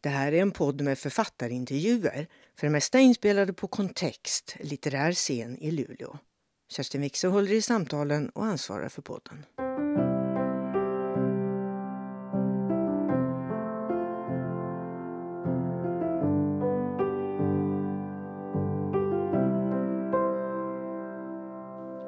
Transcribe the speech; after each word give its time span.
Det 0.00 0.08
här 0.08 0.32
är 0.32 0.42
en 0.42 0.50
podd 0.50 0.80
med 0.80 0.98
författarintervjuer, 0.98 2.26
för 2.58 2.66
det 2.66 2.70
mesta 2.70 2.98
inspelade 2.98 3.52
på 3.52 3.68
Kontext, 3.68 4.56
litterär 4.60 5.12
scen 5.12 5.58
i 5.58 5.70
Luleå. 5.70 6.18
Kerstin 6.72 7.00
Wixe 7.00 7.28
håller 7.28 7.52
i 7.52 7.62
samtalen 7.62 8.28
och 8.28 8.44
ansvarar 8.44 8.88
för 8.88 9.02
podden. 9.02 9.44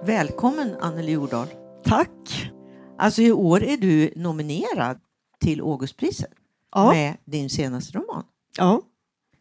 Välkommen 0.06 0.76
Anneli 0.80 1.12
Jordahl. 1.12 1.48
Tack. 1.84 2.50
Alltså 2.98 3.22
i 3.22 3.32
år 3.32 3.62
är 3.62 3.76
du 3.76 4.12
nominerad 4.16 5.00
till 5.40 5.60
Augustpriset 5.60 6.39
Ja. 6.72 6.92
med 6.92 7.16
din 7.24 7.50
senaste 7.50 7.98
roman. 7.98 8.24
Ja. 8.58 8.82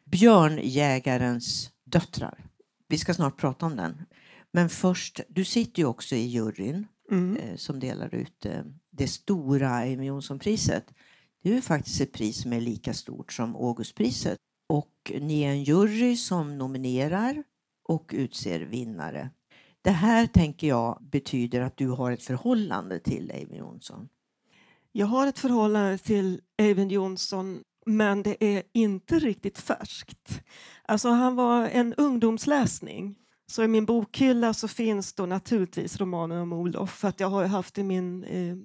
Björnjägarens 0.05 1.71
döttrar. 1.85 2.45
Vi 2.87 2.97
ska 2.97 3.13
snart 3.13 3.37
prata 3.37 3.65
om 3.65 3.75
den. 3.75 4.05
Men 4.51 4.69
först, 4.69 5.19
du 5.29 5.45
sitter 5.45 5.79
ju 5.81 5.85
också 5.85 6.15
i 6.15 6.27
juryn 6.27 6.87
Mm. 7.11 7.37
eh, 7.37 7.55
som 7.55 7.79
delar 7.79 8.15
ut 8.15 8.45
eh, 8.45 8.61
det 8.91 9.07
stora 9.07 9.69
Amy 9.69 10.05
Jonsson-priset. 10.05 10.93
Det 11.43 11.49
är 11.49 11.53
ju 11.53 11.61
faktiskt 11.61 12.01
ett 12.01 12.13
pris 12.13 12.41
som 12.41 12.53
är 12.53 12.61
lika 12.61 12.93
stort 12.93 13.33
som 13.33 13.55
Augustpriset. 13.55 14.37
Och 14.69 15.11
ni 15.19 15.41
är 15.41 15.49
en 15.49 15.63
jury 15.63 16.15
som 16.17 16.57
nominerar 16.57 17.43
och 17.83 18.11
utser 18.13 18.59
vinnare. 18.59 19.29
Det 19.81 19.91
här 19.91 20.27
tänker 20.27 20.67
jag 20.67 20.99
betyder 21.01 21.61
att 21.61 21.77
du 21.77 21.87
har 21.89 22.11
ett 22.11 22.23
förhållande 22.23 22.99
till 22.99 23.31
Amy 23.31 23.57
Jonsson. 23.57 24.09
Jag 24.91 25.07
har 25.07 25.27
ett 25.27 25.39
förhållande 25.39 25.97
till 25.97 26.41
Eivind 26.57 26.91
Johnson 26.91 27.63
men 27.85 28.23
det 28.23 28.43
är 28.43 28.63
inte 28.73 29.19
riktigt 29.19 29.57
färskt. 29.57 30.41
Alltså 30.85 31.09
han 31.09 31.35
var 31.35 31.67
en 31.67 31.93
ungdomsläsning. 31.93 33.15
Så 33.47 33.63
i 33.63 33.67
min 33.67 33.85
bokhylla 33.85 34.53
så 34.53 34.67
finns 34.67 35.13
då 35.13 35.25
naturligtvis 35.25 35.99
romanen 35.99 36.41
om 36.41 36.53
Olof. 36.53 36.99
För 36.99 37.07
att 37.07 37.19
jag 37.19 37.29
har 37.29 37.45
haft 37.45 37.77
i 37.77 37.83
min, 37.83 38.23
eh, 38.23 38.55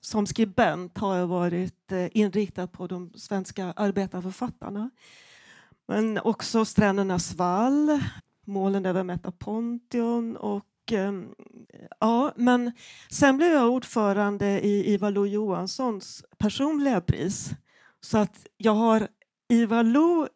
som 0.00 0.26
skribent 0.26 0.98
har 0.98 1.16
jag 1.16 1.26
varit 1.26 1.92
eh, 1.92 2.08
inriktad 2.12 2.66
på 2.66 2.86
de 2.86 3.12
svenska 3.14 3.72
arbetarförfattarna. 3.76 4.90
Men 5.88 6.18
också 6.18 6.64
Strändernas 6.64 7.34
vall, 7.34 8.00
Målen 8.46 8.86
över 8.86 9.02
Metapontion 9.02 10.36
och 10.36 10.64
ja, 12.00 12.32
men 12.36 12.72
sen 13.10 13.36
blev 13.36 13.52
jag 13.52 13.70
ordförande 13.70 14.60
i 14.60 14.94
Ivar 14.94 15.10
Lo 15.10 15.26
Johanssons 15.26 16.24
personliga 16.38 17.00
pris. 17.00 17.50
Så 18.00 18.18
att 18.18 18.46
jag 18.56 18.74
har 18.74 19.08
Ivar 19.48 19.82
Lo 19.82 20.28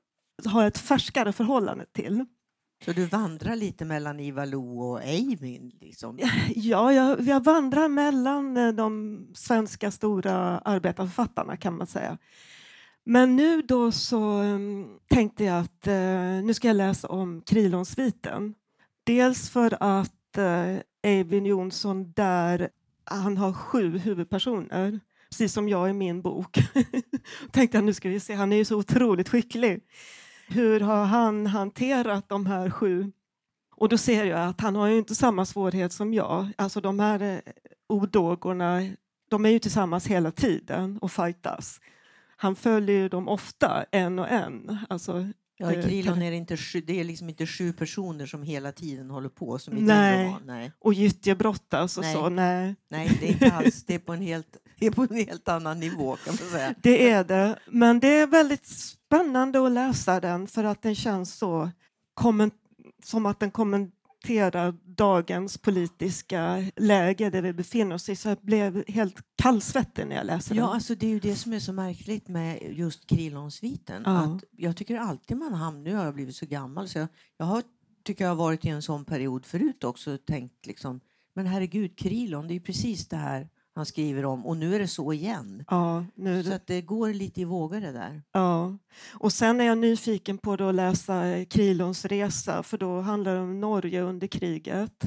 har 0.45 0.67
ett 0.67 0.79
färskare 0.79 1.33
förhållande 1.33 1.87
till. 1.93 2.25
Så 2.85 2.93
du 2.93 3.07
vandrar 3.07 3.57
lite 3.57 3.85
mellan 3.85 4.21
Ivar 4.21 4.47
Lo 4.47 4.81
och 4.81 5.03
Eivind? 5.03 5.73
Liksom. 5.81 6.19
Ja, 6.55 6.93
jag, 6.93 7.21
jag 7.21 7.45
vandrar 7.45 7.89
mellan 7.89 8.57
eh, 8.57 8.69
de 8.69 9.27
svenska 9.35 9.91
stora 9.91 10.59
arbetarförfattarna 10.59 11.57
kan 11.57 11.77
man 11.77 11.87
säga. 11.87 12.19
Men 13.05 13.37
nu 13.37 13.63
då 13.63 13.93
så 13.93 14.41
um, 14.41 14.99
tänkte 15.09 15.45
jag 15.45 15.59
att 15.59 15.87
eh, 15.87 16.45
nu 16.45 16.55
ska 16.55 16.69
jag 16.69 16.77
läsa 16.77 17.09
om 17.09 17.43
Krilonsviten. 17.43 18.55
Dels 19.05 19.51
för 19.51 19.77
att 19.81 20.13
uh, 20.39 20.81
Eivind 21.03 21.47
Johnson 21.47 22.13
där, 22.13 22.71
han 23.05 23.37
har 23.37 23.53
sju 23.53 23.99
huvudpersoner. 23.99 25.01
Precis 25.31 25.53
som 25.53 25.69
jag 25.69 25.91
i 25.91 25.93
min 25.93 26.23
bok. 26.23 26.59
tänkte 27.53 27.77
jag 27.77 27.85
nu 27.85 27.95
ska 27.95 28.09
vi 28.09 28.21
se, 28.21 28.35
han 28.35 28.53
är 28.53 28.57
ju 28.57 28.65
så 28.65 28.77
otroligt 28.77 29.29
skicklig. 29.29 29.81
Hur 30.49 30.81
har 30.81 31.05
han 31.05 31.47
hanterat 31.47 32.29
de 32.29 32.47
här 32.47 32.71
sju 32.71 33.13
och 33.81 33.89
då 33.89 33.99
ser 33.99 34.25
jag 34.25 34.49
att 34.49 34.61
han 34.61 34.77
har 34.77 34.87
ju 34.87 34.99
inte 34.99 35.15
samma 35.15 35.45
svårighet 35.45 35.93
som 35.93 36.15
jag. 36.15 36.49
Alltså 36.59 36.81
de 36.81 37.01
här 37.01 37.21
eh, 37.21 37.53
odågorna, 37.89 38.81
de 39.29 39.47
är 39.47 39.51
ju 39.51 39.59
tillsammans 39.59 40.07
hela 40.07 40.31
tiden 40.31 40.99
och 40.99 41.13
fightas. 41.13 41.81
Han 42.37 42.57
följer 42.57 42.97
ju 42.97 43.09
dem 43.09 43.29
ofta, 43.29 43.85
en 43.91 44.19
och 44.19 44.29
en. 44.29 44.79
Alltså, 44.89 45.29
Ja, 45.61 45.73
i 45.73 45.83
Krilon 45.83 46.23
är 46.23 46.31
det, 46.31 46.37
inte 46.37 46.57
sju, 46.57 46.81
det 46.81 47.01
är 47.01 47.05
liksom 47.05 47.29
inte 47.29 47.47
sju 47.47 47.73
personer 47.73 48.27
som 48.27 48.43
hela 48.43 48.73
tiden 48.73 49.11
håller 49.11 49.29
på 49.29 49.59
som 49.59 49.79
i 49.79 49.81
Nej. 49.81 50.37
Nej. 50.47 50.73
och 50.79 50.95
gyttjebrottas 50.95 51.99
och 51.99 52.05
Nej. 52.05 52.15
så. 52.15 52.29
Nej, 52.29 52.75
Nej, 52.89 53.17
det 53.21 53.27
är 53.29 53.33
inte 53.33 53.53
alls. 53.53 53.85
Det 53.85 53.95
är 53.95 53.99
på 53.99 54.13
en 54.13 54.21
helt, 54.21 54.57
det 54.79 54.87
är 54.87 54.91
på 54.91 55.03
en 55.03 55.15
helt 55.17 55.49
annan 55.49 55.81
nivå 55.81 56.17
kan 56.17 56.35
man 56.41 56.51
säga. 56.51 56.75
det 56.83 57.11
är 57.11 57.25
det. 57.25 57.59
Men 57.71 58.01
det 58.01 58.09
är 58.09 58.27
väldigt 58.27 58.67
spännande 58.67 59.67
att 59.67 59.73
läsa 59.73 60.21
den 60.21 60.47
för 60.47 60.65
att 60.65 60.83
den 60.83 60.95
känns 60.95 61.35
så 61.35 61.71
komment- 62.21 62.55
som 63.05 63.27
att 63.27 63.41
den 63.41 63.51
kommenterar 64.21 64.75
dagens 64.85 65.59
politiska 65.59 66.65
läge 66.77 67.31
där 67.31 67.43
vi 67.43 67.53
befinner 67.53 67.95
oss 67.95 68.09
i. 68.09 68.17
Så 68.17 68.29
jag 68.29 68.39
blev 68.43 68.85
helt 68.89 69.17
kallsvettig 69.37 70.07
när 70.07 70.17
jag 70.17 70.27
läste 70.27 70.55
den. 70.55 70.65
Ja, 70.65 70.75
alltså 70.75 70.95
det 70.95 71.07
är 71.07 71.11
ju 71.11 71.21
det 71.21 71.37
som 71.37 71.53
är 71.53 71.59
så 71.59 71.73
märkligt 71.73 72.29
med 72.29 72.63
just 72.63 73.07
Krilonsviten. 73.07 74.03
Ja. 74.07 74.19
Att 74.19 74.45
jag 74.51 74.77
tycker 74.77 74.97
alltid 74.97 75.37
man 75.37 75.55
hamnar, 75.55 75.83
nu 75.83 75.95
har 75.95 76.05
jag 76.05 76.15
blivit 76.15 76.37
så 76.37 76.47
gammal 76.47 76.89
så 76.89 76.99
jag, 76.99 77.09
jag 77.37 77.47
har, 77.47 77.63
tycker 78.05 78.25
jag 78.25 78.31
har 78.31 78.37
varit 78.37 78.65
i 78.65 78.69
en 78.69 78.83
sån 78.83 79.05
period 79.05 79.47
förut 79.47 79.85
också 79.85 80.15
och 80.15 80.25
tänkt 80.27 80.67
liksom, 80.67 81.01
men 81.35 81.47
herregud 81.47 81.99
Krilon, 81.99 82.49
det 82.49 82.53
är 82.53 82.55
ju 82.55 82.61
precis 82.61 83.09
det 83.09 83.17
här 83.17 83.49
han 83.75 83.87
skriver 83.87 84.25
om 84.25 84.47
och 84.47 84.57
nu 84.57 84.75
är 84.75 84.79
det 84.79 84.89
så 84.89 85.13
igen. 85.13 85.65
Ja, 85.69 86.05
nu 86.15 86.45
Så 86.45 86.53
att 86.53 86.67
det 86.67 86.81
går 86.83 87.13
lite 87.13 87.41
i 87.41 87.45
vågor 87.45 87.81
det 87.81 87.93
där. 87.93 88.23
ja. 88.33 88.79
Och 89.15 89.33
sen 89.33 89.61
är 89.61 89.65
jag 89.65 89.79
nyfiken 89.79 90.39
på 90.39 90.53
att 90.53 90.75
läsa 90.75 91.45
Krilons 91.45 92.05
resa 92.05 92.63
för 92.63 92.79
då 92.79 93.01
handlar 93.01 93.35
det 93.35 93.41
om 93.41 93.61
Norge 93.61 94.01
under 94.03 94.27
kriget. 94.27 95.05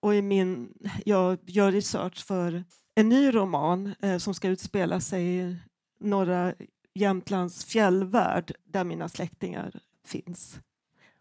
Och 0.00 0.14
i 0.14 0.22
min, 0.22 0.72
jag 1.04 1.38
gör 1.46 1.72
research 1.72 2.24
för 2.26 2.64
en 2.94 3.08
ny 3.08 3.34
roman 3.34 3.94
eh, 4.02 4.18
som 4.18 4.34
ska 4.34 4.48
utspela 4.48 5.00
sig 5.00 5.36
i 5.38 5.56
norra 6.00 6.54
Jämtlands 6.94 7.64
fjällvärld 7.64 8.52
där 8.64 8.84
mina 8.84 9.08
släktingar 9.08 9.80
finns 10.06 10.58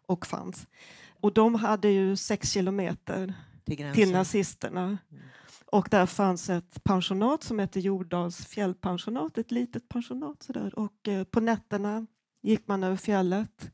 och 0.07 0.25
fanns. 0.27 0.67
Och 1.21 1.33
de 1.33 1.55
hade 1.55 1.89
ju 1.89 2.15
sex 2.15 2.51
kilometer 2.51 3.33
Till 3.65 3.75
gränsen. 3.75 4.03
till 4.03 4.11
nazisterna. 4.13 4.97
Och 5.71 5.87
där 5.91 6.05
fanns 6.05 6.49
ett 6.49 6.83
pensionat 6.83 7.43
som 7.43 7.59
hette 7.59 7.79
Jordals 7.79 8.45
fjällpensionat, 8.45 9.37
ett 9.37 9.51
litet 9.51 9.89
pensionat. 9.89 10.43
Sådär. 10.43 10.79
Och 10.79 11.07
eh, 11.07 11.23
på 11.23 11.39
nätterna 11.39 12.07
gick 12.41 12.67
man 12.67 12.83
över 12.83 12.95
fjället, 12.95 13.71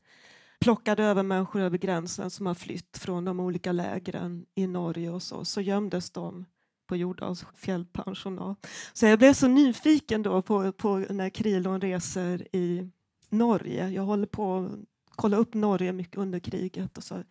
plockade 0.60 1.04
över 1.04 1.22
människor 1.22 1.60
över 1.60 1.78
gränsen 1.78 2.30
som 2.30 2.46
har 2.46 2.54
flytt 2.54 2.98
från 2.98 3.24
de 3.24 3.40
olika 3.40 3.72
lägren 3.72 4.46
i 4.54 4.66
Norge 4.66 5.10
och 5.10 5.22
så. 5.22 5.44
Så 5.44 5.60
gömdes 5.60 6.10
de 6.10 6.44
på 6.86 6.96
Jordals 6.96 7.46
fjällpensionat. 7.56 8.66
Så 8.92 9.06
jag 9.06 9.18
blev 9.18 9.32
så 9.32 9.48
nyfiken 9.48 10.22
då 10.22 10.42
på, 10.42 10.72
på 10.72 10.98
när 10.98 11.30
Krilon 11.30 11.80
reser 11.80 12.56
i 12.56 12.90
Norge. 13.30 13.88
Jag 13.88 14.02
håller 14.02 14.26
på 14.26 14.56
att 14.56 14.70
kolla 15.10 15.36
upp 15.36 15.54
Norge 15.54 15.92
mycket 15.92 16.16
under 16.16 16.38
kriget 16.38 16.98
och 16.98 17.04
så 17.04 17.22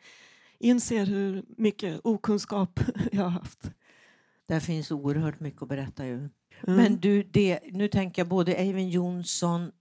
inser 0.60 1.06
hur 1.06 1.46
mycket 1.58 2.00
okunskap 2.04 2.80
jag 3.12 3.24
har 3.24 3.30
haft. 3.30 3.72
Där 4.46 4.60
finns 4.60 4.92
oerhört 4.92 5.40
mycket 5.40 5.62
att 5.62 5.70
berätta 5.70 6.06
ju. 6.06 6.14
Mm. 6.18 6.30
Men 6.64 7.00
du, 7.00 7.24
det, 7.24 7.60
nu 7.72 7.88
tänker 7.88 8.20
jag 8.22 8.30
både 8.30 8.54
Eivind 8.56 8.90
Johnson, 8.90 9.72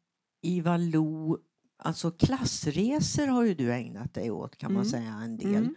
Ivar 0.42 0.78
Lo, 0.78 1.38
alltså 1.78 2.10
klassresor 2.10 3.26
har 3.26 3.44
ju 3.44 3.54
du 3.54 3.72
ägnat 3.72 4.14
dig 4.14 4.30
åt 4.30 4.56
kan 4.56 4.72
man 4.72 4.82
Mm. 4.82 4.90
säga 4.90 5.12
en 5.12 5.36
del. 5.36 5.54
Mm. 5.56 5.74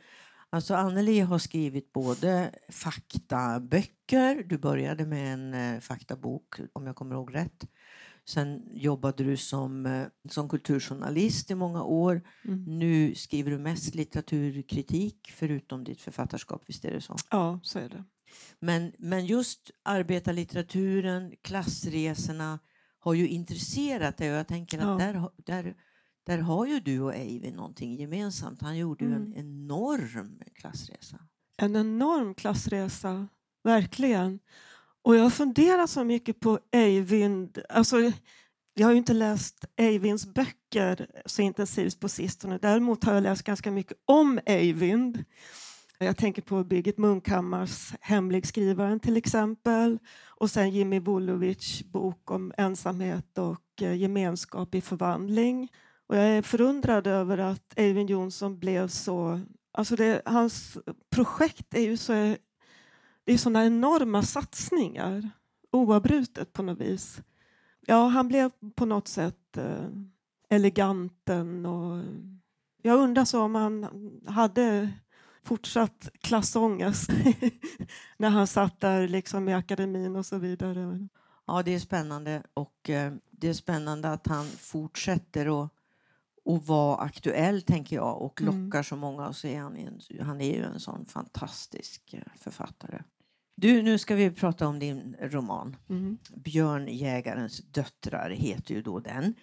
Alltså 0.50 0.76
Anneli 0.76 1.20
har 1.20 1.40
skrivit 1.40 1.94
både 1.94 2.52
faktaböcker, 2.70 4.44
du 4.44 4.58
började 4.58 5.06
med 5.06 5.34
en 5.34 5.54
eh, 5.54 5.80
faktabok 5.80 6.60
om 6.74 6.88
jag 6.88 6.96
kommer 6.96 7.16
ihåg 7.16 7.36
rätt. 7.36 7.68
Sen 8.28 8.64
jobbade 8.74 9.24
du 9.24 9.38
som, 9.38 9.86
eh, 9.86 10.06
som 10.30 10.50
kulturjournalist 10.50 11.52
i 11.52 11.56
många 11.56 11.84
år. 11.84 12.22
Mm. 12.46 12.64
Nu 12.80 13.16
skriver 13.16 13.52
du 13.52 13.58
mest 13.58 13.96
litteraturkritik 13.96 15.32
förutom 15.36 15.84
ditt 15.84 16.02
författarskap, 16.02 16.64
visst 16.68 16.86
är 16.86 16.92
det 16.92 17.02
så? 17.02 17.16
Ja, 17.32 17.60
så 17.64 17.80
är 17.80 17.90
det. 17.90 18.04
Men, 18.60 18.94
men 19.00 19.26
just 19.26 19.72
arbetarlitteraturen, 19.84 21.34
klassresorna 21.42 22.60
har 23.00 23.14
ju 23.14 23.28
intresserat 23.28 24.18
dig 24.18 24.32
och 24.32 24.38
jag 24.38 24.48
tänker 24.48 24.78
att 24.78 24.84
Ja. 25.02 25.06
där, 25.08 25.14
har- 25.14 25.32
där, 25.38 25.76
där 26.26 26.38
har 26.38 26.66
ju 26.66 26.80
du 26.80 27.00
och 27.02 27.16
Eivind 27.16 27.56
någonting 27.56 27.96
gemensamt. 27.96 28.62
Han 28.62 28.78
gjorde 28.78 29.06
ju 29.06 29.12
en 29.12 29.26
Mm. 29.26 29.34
enorm 29.38 30.42
klassresa. 30.56 31.20
En 31.58 31.76
enorm 31.76 32.36
klassresa, 32.36 33.28
verkligen. 33.64 34.40
Och 35.04 35.16
jag 35.16 35.34
funderar 35.34 35.88
så 35.88 36.04
mycket 36.04 36.40
på 36.40 36.60
Eivind. 36.72 37.60
Alltså, 37.70 38.12
jag 38.74 38.88
har 38.88 38.92
ju 38.92 38.98
inte 38.98 39.14
läst 39.14 39.66
Eivinds 39.76 40.26
böcker 40.26 41.08
så 41.26 41.42
intensivt 41.42 42.00
på 42.00 42.10
sistone. 42.10 42.58
Däremot 42.62 43.04
har 43.04 43.14
jag 43.14 43.24
läst 43.24 43.44
ganska 43.44 43.72
mycket 43.72 43.98
om 44.06 44.40
Eivind. 44.46 45.24
Jag 46.00 46.18
tänker 46.18 46.42
på 46.42 46.64
Birgit 46.64 46.98
Munkhammars 46.98 47.94
Hemligskrivaren 48.02 49.00
till 49.00 49.18
exempel. 49.18 50.00
Och 50.28 50.52
sen 50.52 50.70
Jimmy 50.70 51.00
Vulovic 51.00 51.84
bok 51.84 52.32
om 52.32 52.54
ensamhet 52.58 53.38
och 53.38 53.82
eh, 53.82 53.96
gemenskap 53.96 54.76
i 54.76 54.82
förvandling. 54.82 55.72
Och 56.08 56.18
jag 56.18 56.26
är 56.26 56.42
förundrad 56.42 57.08
över 57.08 57.38
att 57.38 57.74
Eivind 57.76 58.10
Johnson 58.10 58.60
blev 58.60 58.88
så... 58.88 59.42
Alltså 59.72 59.96
det, 59.96 60.22
hans 60.26 60.78
projekt 61.10 61.74
är 61.74 61.82
ju 61.82 61.98
så, 61.98 62.14
det 63.24 63.34
är 63.34 63.38
såna 63.38 63.66
enorma 63.66 64.22
satsningar 64.22 65.30
oavbrutet 65.72 66.54
på 66.54 66.64
något 66.64 66.80
vis. 66.80 67.22
Ja, 67.82 68.08
han 68.08 68.28
blev 68.28 68.52
på 68.76 68.86
något 68.86 69.08
sätt 69.08 69.58
eh, 69.58 69.88
eleganten 70.50 71.66
och 71.66 72.04
jag 72.82 73.00
undrar 73.00 73.26
så 73.26 73.42
om 73.42 73.56
han 73.56 73.88
hade 74.28 74.92
fortsatt 75.46 76.10
klassångest 76.22 77.10
när 78.18 78.30
han 78.30 78.48
satt 78.48 78.80
där 78.80 79.08
liksom 79.08 79.50
i 79.50 79.54
akademin 79.54 80.16
och 80.16 80.26
så 80.26 80.38
vidare. 80.38 81.08
Ja, 81.48 81.64
det 81.64 81.76
är 81.76 81.80
spännande 81.80 82.44
och 82.54 82.90
eh, 82.90 83.14
det 83.32 83.48
är 83.48 83.54
spännande 83.54 84.12
att 84.12 84.28
han 84.28 84.46
fortsätter 84.46 85.64
att 85.64 85.72
och 86.46 86.66
vara 86.66 86.98
aktuell, 86.98 87.62
tänker 87.62 87.96
jag, 87.96 88.22
och 88.22 88.42
mm. 88.42 88.54
lockar 88.54 88.78
mm. 88.78 88.84
så 88.84 88.96
många. 88.96 89.28
Och 89.28 89.36
så 89.36 89.48
är 89.48 89.60
han, 89.60 89.78
en, 89.78 90.00
han 90.22 90.42
är 90.42 90.56
ju 90.56 90.64
en 90.64 90.80
sån 90.80 91.06
fantastisk 91.06 92.14
eh, 92.14 92.22
författare. 92.36 93.02
Du, 93.56 93.82
nu 93.82 93.98
ska 93.98 94.16
vi 94.16 94.32
prata 94.32 94.68
om 94.68 94.80
din 94.80 95.16
roman. 95.22 95.78
Mm. 95.90 96.18
Björnjägarens 96.36 97.58
döttrar 97.58 98.30
heter 98.30 98.76
ju 98.76 98.82
då 98.82 99.00
den. 99.00 99.36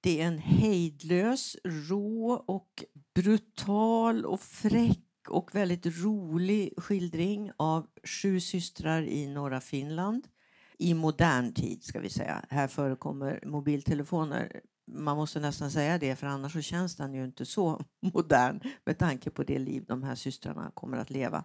Det 0.00 0.20
är 0.20 0.26
en 0.26 0.38
hejdlös, 0.38 1.56
rå 1.64 2.32
och 2.32 2.84
brutal 3.14 4.24
och 4.24 4.40
fräck 4.40 5.00
och 5.28 5.54
väldigt 5.54 5.86
rolig 5.86 6.74
skildring 6.76 7.50
av 7.56 7.86
sju 8.04 8.40
systrar 8.40 9.02
i 9.02 9.26
norra 9.26 9.60
Finland 9.60 10.28
i 10.78 10.94
modern 10.94 11.52
tid 11.52 11.84
ska 11.84 12.00
vi 12.00 12.10
säga. 12.10 12.44
Här 12.50 12.68
förekommer 12.68 13.40
mobiltelefoner. 13.46 14.60
Man 14.86 15.16
måste 15.16 15.40
nästan 15.40 15.70
säga 15.70 15.98
det 15.98 16.16
för 16.16 16.26
annars 16.26 16.52
så 16.52 16.60
känns 16.60 16.96
den 16.96 17.14
ju 17.14 17.24
inte 17.24 17.46
så 17.46 17.84
modern 18.14 18.60
med 18.84 18.98
tanke 18.98 19.30
på 19.30 19.42
det 19.42 19.58
liv 19.58 19.84
de 19.88 20.02
här 20.02 20.14
systrarna 20.14 20.70
kommer 20.74 20.96
att 20.96 21.10
leva. 21.10 21.44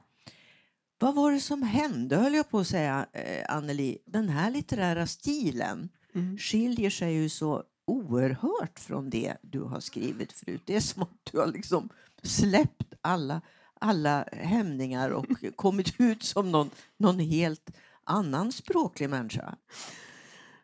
Vad 1.00 1.16
var 1.16 1.32
det 1.32 1.40
som 1.40 1.64
hände 1.64 2.16
höll 2.16 2.34
jag 2.34 2.50
på 2.50 2.60
att 2.60 2.68
säga 2.68 3.06
eh, 3.14 3.56
Anneli. 3.56 3.98
Den 4.06 4.30
här 4.30 4.52
litterära 4.52 5.08
stilen 5.08 5.90
mm. 6.16 6.38
skiljer 6.38 6.90
sig 6.90 7.14
ju 7.14 7.30
så 7.30 7.64
oerhört 7.86 8.80
från 8.80 9.10
det 9.10 9.38
du 9.42 9.62
har 9.62 9.80
skrivit 9.80 10.34
förut. 10.34 10.62
Det 10.66 10.76
är 10.76 10.80
som 10.80 11.04
att 11.04 11.30
du 11.32 11.40
har 11.40 11.48
liksom 11.48 11.90
släppt 12.24 12.94
alla, 13.02 13.42
alla 13.80 14.26
hämningar 14.32 15.10
och 15.10 15.26
kommit 15.56 15.94
ut 16.00 16.24
som 16.24 16.52
någon, 16.52 16.70
någon 16.98 17.20
helt 17.20 17.72
annan 18.04 18.52
språklig 18.52 19.10
människa. 19.10 19.56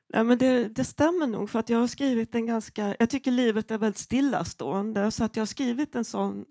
Ja, 0.07 0.23
men 0.23 0.38
det, 0.38 0.67
det, 0.67 0.83
stämmer 0.83 1.27
nog, 1.27 1.50
för 1.50 1.59
att 1.59 1.69
jag 1.69 1.79
har 1.79 1.88
skrivit 1.88 2.35
en 2.35 2.45
ganska... 2.45 2.95
Jag 3.00 3.09
tycker 3.09 3.31
livet 3.31 3.71
är 3.71 3.77
väldigt 3.77 4.01
stillastående, 4.01 5.12
så 5.12 5.23
att 5.23 5.35
jag 5.35 5.41
har 5.41 5.47
skrivit 5.47 5.95
en 5.95 6.06
sån 6.06 6.45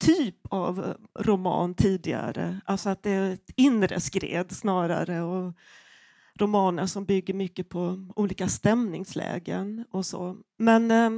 typ 0.00 0.36
av 0.48 0.96
roman 1.18 1.74
tidigare. 1.74 2.60
Alltså 2.64 2.88
att 2.88 3.02
det 3.02 3.10
är 3.10 3.30
ett 3.30 3.50
inre 3.56 4.00
skred 4.00 4.52
snarare. 4.52 5.22
Och 5.22 5.54
romaner 6.38 6.86
som 6.86 7.04
bygger 7.04 7.34
mycket 7.34 7.68
på 7.68 8.06
olika 8.16 8.48
stämningslägen 8.48 9.84
och 9.90 10.06
så. 10.06 10.36
Men 10.58 10.90
eh, 10.90 11.10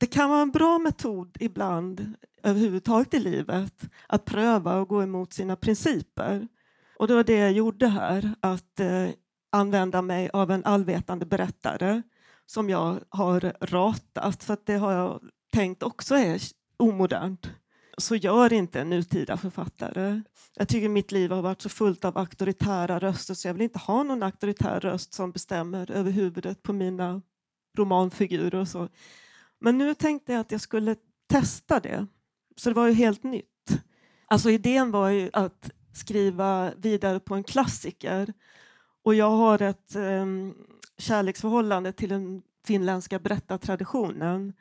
det 0.00 0.06
kan 0.06 0.30
vara 0.30 0.42
en 0.42 0.50
bra 0.50 0.78
metod 0.78 1.36
ibland 1.40 2.14
överhuvudtaget 2.42 3.14
i 3.14 3.18
livet 3.18 3.82
att 4.06 4.24
pröva 4.24 4.76
och 4.76 4.88
gå 4.88 5.02
emot 5.02 5.32
sina 5.32 5.56
principer. 5.56 6.48
Och 6.96 7.08
det 7.08 7.14
var 7.14 7.24
det 7.24 7.36
jag 7.36 7.52
gjorde 7.52 7.86
här, 7.86 8.34
att 8.40 8.80
eh, 8.80 9.08
använda 9.52 10.02
mig 10.02 10.30
av 10.32 10.50
en 10.50 10.64
allvetande 10.64 11.26
berättare 11.26 12.02
som 12.46 12.70
jag 12.70 13.00
har 13.08 13.56
ratat, 13.60 14.44
för 14.44 14.54
att 14.54 14.66
det 14.66 14.76
har 14.76 14.92
jag 14.92 15.20
tänkt 15.52 15.82
också 15.82 16.14
är 16.14 16.40
omodernt. 16.76 17.50
Så 17.98 18.16
gör 18.16 18.52
inte 18.52 18.80
en 18.80 18.90
nutida 18.90 19.36
författare. 19.36 20.22
Jag 20.54 20.68
tycker 20.68 20.88
mitt 20.88 21.12
liv 21.12 21.30
har 21.30 21.42
varit 21.42 21.62
så 21.62 21.68
fullt 21.68 22.04
av 22.04 22.18
auktoritära 22.18 22.98
röster 22.98 23.34
så 23.34 23.48
jag 23.48 23.54
vill 23.54 23.62
inte 23.62 23.78
ha 23.78 24.02
någon 24.02 24.22
auktoritär 24.22 24.80
röst 24.80 25.14
som 25.14 25.32
bestämmer 25.32 25.90
över 25.90 26.10
huvudet 26.10 26.62
på 26.62 26.72
mina 26.72 27.22
romanfigurer 27.78 28.54
och 28.54 28.68
så. 28.68 28.88
Men 29.60 29.78
nu 29.78 29.94
tänkte 29.94 30.32
jag 30.32 30.40
att 30.40 30.52
jag 30.52 30.60
skulle 30.60 30.96
testa 31.28 31.80
det. 31.80 32.06
Så 32.56 32.70
det 32.70 32.74
var 32.74 32.86
ju 32.86 32.92
helt 32.92 33.22
nytt. 33.22 33.46
Alltså 34.26 34.50
idén 34.50 34.90
var 34.90 35.08
ju 35.08 35.30
att 35.32 35.70
skriva 35.92 36.72
vidare 36.76 37.20
på 37.20 37.34
en 37.34 37.44
klassiker. 37.44 38.32
Och 39.02 39.14
jag 39.14 39.30
har 39.30 39.62
ett 39.62 39.94
eh, 39.94 40.26
kärleksförhållande 40.98 41.92
till 41.92 42.08
den 42.08 42.42
finländska 42.66 43.18
berättartraditionen. 43.18 44.52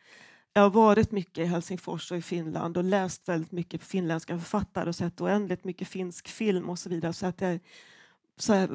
Jag 0.53 0.61
har 0.61 0.69
varit 0.69 1.11
mycket 1.11 1.37
i 1.37 1.45
Helsingfors 1.45 2.11
och 2.11 2.17
i 2.17 2.21
Finland 2.21 2.77
och 2.77 2.83
läst 2.83 3.29
väldigt 3.29 3.51
mycket 3.51 3.83
finländska 3.83 4.37
författare 4.37 4.89
och 4.89 4.95
sett 4.95 5.21
oändligt 5.21 5.63
mycket 5.63 5.87
finsk 5.87 6.27
film 6.27 6.69
och 6.69 6.79
så 6.79 6.89
vidare. 6.89 7.13
Så 7.13 7.25
att 7.25 7.41
jag 7.41 7.59
så 8.37 8.53
är 8.53 8.69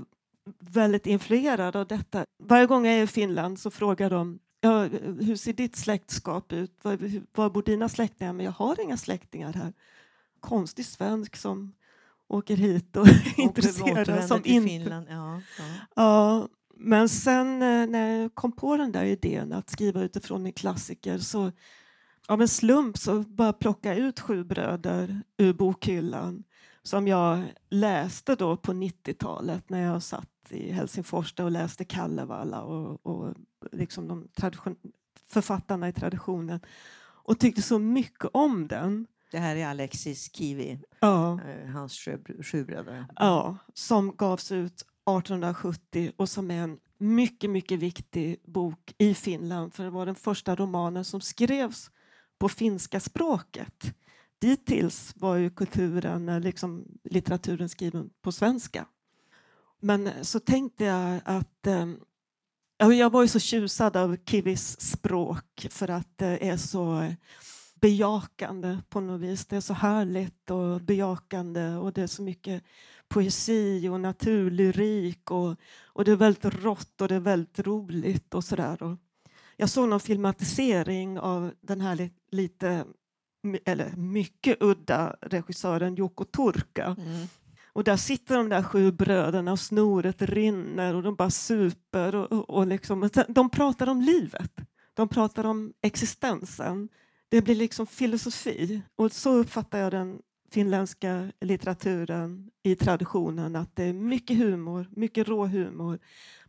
väldigt 0.59 1.07
influerad 1.07 1.77
av 1.77 1.87
detta. 1.87 2.25
Varje 2.39 2.67
gång 2.67 2.87
jag 2.87 2.95
är 2.95 3.03
i 3.03 3.07
Finland 3.07 3.59
så 3.59 3.71
frågar 3.71 4.11
de 4.11 4.39
ja, 4.67 4.99
hur 5.21 5.37
ser 5.37 5.53
ditt 5.53 5.77
släktskap 5.77 6.53
ut? 6.53 6.73
Var, 6.83 6.99
var 7.37 7.51
bor 7.51 7.63
dina 7.63 7.89
släktingar? 7.89 8.33
Men 8.33 8.47
jag 8.47 8.53
har 8.53 8.81
inga 8.81 8.97
släktingar 8.97 9.53
här. 9.53 9.73
Konstig 10.41 10.87
svensk 10.87 11.37
som 11.37 11.75
åker 12.29 12.57
hit 12.57 12.97
och 12.97 13.09
är 13.39 13.41
intresserad. 13.41 14.29
Som 14.29 14.43
inte... 14.45 14.69
Finland. 14.69 15.07
Ja, 15.11 15.41
ja. 15.59 15.65
ja, 15.97 16.49
men 16.77 17.09
sen 17.09 17.63
eh, 17.63 17.87
när 17.87 18.21
jag 18.21 18.35
kom 18.35 18.53
på 18.53 18.77
den 18.77 18.93
där 18.93 19.05
idén 19.05 19.53
att 19.53 19.71
skriva 19.71 20.03
utifrån 20.03 20.47
en 20.47 20.53
klassiker 20.53 21.19
så 21.19 21.53
av 22.29 22.41
en 22.41 22.49
slump 22.49 22.99
så 22.99 23.21
bara 23.21 23.53
plocka 23.53 23.95
ut 23.95 24.21
Sju 24.21 24.45
bröder 24.45 25.23
ur 25.37 25.53
bokhyllan 25.53 26.45
som 26.83 27.09
jag 27.09 27.43
läste 27.71 28.35
då 28.35 28.57
på 28.57 28.73
90-talet 28.73 29.71
när 29.71 29.83
jag 29.83 30.03
satt 30.03 30.36
i 30.53 30.73
Helsingfors 30.73 31.35
och 31.41 31.51
läste 31.51 31.85
Kalevala 31.85 32.63
och, 32.63 33.07
och 33.07 33.35
liksom 33.73 34.09
de 34.09 34.29
författarna 35.29 35.89
i 35.89 35.93
traditionen 35.93 36.61
och 37.27 37.39
tyckte 37.39 37.63
så 37.63 37.79
mycket 37.79 38.31
om 38.33 38.69
den. 38.69 39.07
Det 39.31 39.39
här 39.39 39.57
är 39.57 39.67
Alexis 39.67 40.37
Kivi, 40.37 40.81
ja. 41.01 41.41
Eh, 41.43 41.71
hans 41.71 42.09
sju 42.43 42.65
bröder. 42.65 43.07
Ja, 43.17 43.57
som 43.75 44.17
gavs 44.17 44.53
ut 44.53 44.73
1870 44.73 46.13
och 46.17 46.29
som 46.29 46.51
är 46.51 46.63
en 46.63 46.79
mycket, 46.99 47.51
mycket 47.51 47.79
viktig 47.79 48.43
bok 48.45 48.95
i 48.99 49.15
Finland 49.15 49.75
för 49.75 49.85
det 49.85 49.91
var 49.91 50.07
den 50.07 50.15
första 50.15 50.57
romanen 50.57 51.05
som 51.05 51.21
skrevs 51.21 51.91
på 52.39 52.49
finska 52.49 53.01
språket. 53.01 53.95
Dittills 54.39 55.13
var 55.17 55.37
ju 55.37 55.51
kulturen, 55.51 56.29
eh, 56.29 56.41
liksom 56.41 56.85
litteraturen 57.05 57.69
skriven 57.69 58.11
på 58.23 58.33
svenska. 58.33 58.87
Men 59.87 60.25
så 60.25 60.41
tänkte 60.41 60.85
jag 60.85 61.21
att 61.25 61.67
eh, 61.67 61.87
jag 62.79 63.11
var 63.11 63.23
ju 63.23 63.29
så 63.29 63.39
tjusad 63.39 63.97
av 63.97 64.17
Kivis 64.25 64.81
språk 64.81 65.67
för 65.71 65.91
att 65.91 66.19
det 66.19 66.49
är 66.49 66.57
så 66.57 67.13
bejakande 67.75 68.79
på 68.89 69.01
något 69.01 69.21
vis. 69.21 69.47
Det 69.47 69.57
är 69.57 69.61
så 69.61 69.75
härligt 69.75 70.51
och 70.51 70.81
bejakande 70.81 71.75
och 71.75 71.93
det 71.93 72.03
är 72.03 72.07
så 72.07 72.23
mycket 72.23 72.63
poesi 73.09 73.89
och 73.89 74.01
naturlyrik 74.01 75.31
och, 75.31 75.57
och 75.85 76.05
det 76.05 76.13
är 76.13 76.17
väldigt 76.17 76.45
rått 76.65 77.01
och 77.01 77.09
det 77.09 77.15
är 77.15 77.21
väldigt 77.21 77.59
roligt 77.59 78.35
och 78.35 78.45
sådär. 78.45 78.97
Jag 79.57 79.71
såg 79.71 79.89
någon 79.89 80.01
filmatisering 80.01 81.19
av 81.19 81.53
den 81.61 81.81
här 81.81 82.11
lite, 82.31 82.85
eller 83.65 83.97
mycket 83.97 84.57
udda 84.63 85.17
regissören 85.21 85.95
Joko 85.95 86.25
Turka. 86.25 86.97
Mm. 86.99 87.27
Och 87.77 87.85
där 87.85 87.97
sitter 87.97 88.37
de 88.37 88.49
där 88.49 88.63
sju 88.63 88.93
bröderna 88.93 89.53
och 89.53 89.61
snoret 89.61 90.23
rinner 90.23 90.95
och 90.95 91.03
de 91.03 91.15
bara 91.15 91.31
super. 91.31 92.15
Och, 92.15 92.33
och, 92.33 92.51
och 92.51 92.67
liksom, 92.67 93.11
de 93.29 93.51
pratar 93.51 93.87
om 93.87 94.01
livet. 94.01 94.51
De 94.95 95.09
pratar 95.09 95.45
om 95.45 95.73
existensen. 95.83 96.89
Det 97.29 97.43
blir 97.43 97.55
liksom 97.55 97.87
filosofi. 97.87 98.83
Och 98.97 99.13
så 99.13 99.31
uppfattar 99.31 99.79
jag 99.79 99.93
den 99.93 100.19
finländska 100.51 101.33
litteraturen 101.41 102.51
i 102.63 102.77
traditionen 102.77 103.57
att 103.57 103.77
det 103.77 103.85
är 103.85 103.93
mycket 103.93 104.37
humor, 104.37 104.89
mycket 104.91 105.29
rå 105.29 105.47
humor 105.47 105.99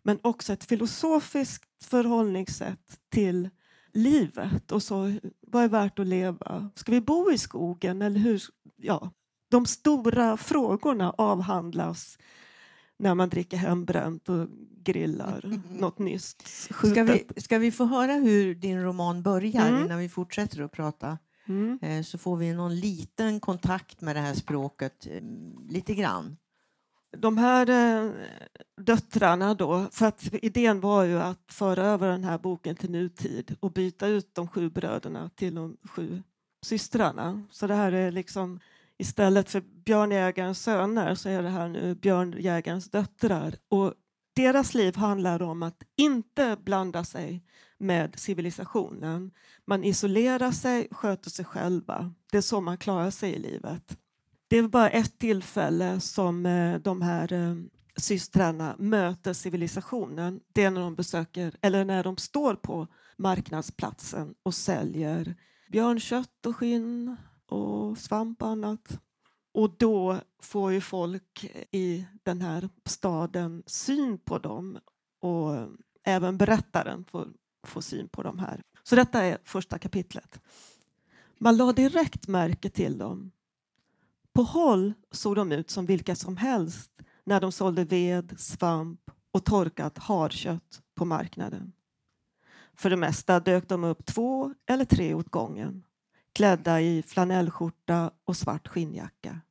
men 0.04 0.20
också 0.22 0.54
ett 0.54 0.64
filosofiskt 0.64 1.84
förhållningssätt 1.84 3.00
till 3.10 3.50
livet 3.94 4.72
och 4.72 4.84
så, 4.84 5.14
vad 5.42 5.64
är 5.64 5.70
värt 5.70 6.00
att 6.00 6.08
leva? 6.08 6.70
Ska 6.76 6.92
vi 6.92 7.02
bo 7.02 7.32
i 7.32 7.38
skogen 7.38 8.02
eller 8.02 8.20
hur? 8.20 8.42
Ja, 8.76 9.12
de 9.50 9.66
stora 9.66 10.38
frågorna 10.38 11.13
avhandlas 11.18 12.18
när 12.98 13.16
man 13.16 13.30
dricker 13.30 13.58
hembränt 13.58 14.30
och 14.30 14.48
grillar 14.84 15.60
något 15.80 16.00
nyss. 16.00 16.36
Ska 16.92 17.04
vi, 17.04 17.27
ska 17.38 17.58
vi 17.58 17.72
få 17.72 17.86
höra 17.86 18.13
hur 18.13 18.56
din 18.56 18.84
roman 18.84 19.24
börjar 19.24 19.68
mm. 19.70 19.86
innan 19.86 20.00
vi 20.00 20.10
fortsätter 20.10 20.62
att 20.62 20.72
prata? 20.72 21.18
Mm. 21.48 21.80
Eh, 21.82 22.04
så 22.04 22.18
får 22.18 22.38
vi 22.38 22.54
någon 22.54 22.75
liten 22.75 23.39
kontakt 23.39 24.01
med 24.01 24.16
det 24.16 24.20
här 24.20 24.34
språket, 24.34 25.08
eh, 25.12 25.22
lite 25.70 25.96
grann. 25.96 26.38
De 27.18 27.38
här 27.38 27.70
eh, 27.70 28.12
döttrarna 28.82 29.54
då, 29.54 29.88
för 29.92 30.06
att 30.06 30.34
idén 30.34 30.80
var 30.80 31.04
ju 31.04 31.20
att 31.20 31.44
föra 31.51 31.86
över 31.86 32.08
den 32.08 32.24
här 32.24 32.38
boken 32.38 32.75
till 32.75 32.92
nutid 32.92 33.56
och 33.60 33.72
byta 33.72 34.08
ut 34.08 34.36
de 34.36 34.48
sju 34.48 34.70
bröderna 34.70 35.30
till 35.36 35.56
de 35.56 35.77
sju 35.84 36.24
systrarna. 36.66 37.44
Så 37.51 37.68
det 37.68 37.75
här 37.75 37.92
är 37.92 38.12
liksom 38.12 38.60
istället 38.98 39.50
för 39.50 39.62
björnjägarens 39.86 40.63
söner 40.63 41.16
så 41.16 41.30
är 41.30 41.44
det 41.44 41.50
här 41.50 41.68
nu 41.68 41.96
björnjägarens 41.96 42.92
döttrar. 42.92 43.56
Och 43.70 43.94
deras 44.36 44.74
liv 44.74 44.96
handlar 44.96 45.42
om 45.42 45.63
att 45.63 45.84
inte 45.96 46.58
blanda 46.60 47.04
sig 47.04 47.44
med 47.77 48.20
civilisationen. 48.20 49.32
Man 49.66 49.84
isolerar 49.84 50.51
sig, 50.51 50.88
sköter 50.92 51.30
sig 51.30 51.46
själva. 51.46 52.13
Det 52.32 52.38
är 52.38 52.42
så 52.42 52.62
man 52.62 52.77
klarar 52.77 53.12
sig 53.12 53.34
i 53.34 53.39
livet. 53.39 53.98
Det 54.48 54.58
är 54.58 54.68
bara 54.68 54.89
ett 54.89 55.20
tillfälle 55.20 56.00
som 56.00 56.46
eh, 56.46 56.80
de 56.80 57.01
här 57.01 57.34
eh, 57.34 57.56
systrarna 57.98 58.75
möter 58.80 59.34
civilisationen. 59.34 60.39
Det 60.54 60.63
är 60.63 60.72
när 60.72 60.82
de 60.82 60.96
besöker, 60.96 61.56
eller 61.62 61.86
när 61.86 62.04
de 62.04 62.18
står 62.18 62.56
på 62.56 62.88
marknadsplatsen 63.18 64.36
och 64.44 64.54
säljer 64.54 65.36
björnkött 65.72 66.46
och 66.46 66.56
skinn 66.56 67.18
och 67.48 67.98
svamp 67.98 68.42
och 68.42 68.48
annat. 68.48 69.00
Och 69.51 69.75
då 69.77 70.22
får 70.42 70.72
ju 70.72 70.82
folk 70.82 71.46
i 71.72 72.06
den 72.24 72.42
här 72.42 72.70
staden 72.86 73.63
syn 73.66 74.18
på 74.18 74.38
dem 74.38 74.80
och 75.20 75.56
även 76.04 76.38
berättaren 76.38 77.06
får, 77.06 77.27
får 77.63 77.82
syn 77.82 78.10
på 78.10 78.24
dem 78.24 78.39
här. 78.39 78.63
Så 78.84 78.96
detta 78.96 79.24
är 79.24 79.38
första 79.44 79.77
kapitlet. 79.77 80.39
Man 81.38 81.58
la 81.58 81.74
direkt 81.74 82.27
märke 82.27 82.70
till 82.70 82.98
dem. 82.98 83.32
På 84.34 84.44
håll 84.44 84.94
såg 85.12 85.36
de 85.36 85.51
ut 85.51 85.70
som 85.70 85.86
vilka 85.86 86.16
som 86.16 86.38
helst 86.38 86.92
när 87.24 87.42
de 87.42 87.51
sålde 87.51 87.84
ved, 87.84 88.39
svamp 88.39 89.12
och 89.32 89.46
torkat 89.46 89.98
harkött 89.98 90.82
på 90.96 91.06
marknaden. 91.06 91.74
För 92.74 92.89
det 92.89 92.98
mesta 92.98 93.39
dök 93.39 93.70
de 93.70 93.84
upp 93.84 94.06
två 94.06 94.54
eller 94.66 94.86
tre 94.86 95.13
åt 95.13 95.30
gången 95.30 95.84
klädda 96.38 96.82
i 96.82 97.03
flanellskjorta 97.03 98.12
och 98.25 98.38
svart 98.38 98.67
skinnjacka. 98.67 99.41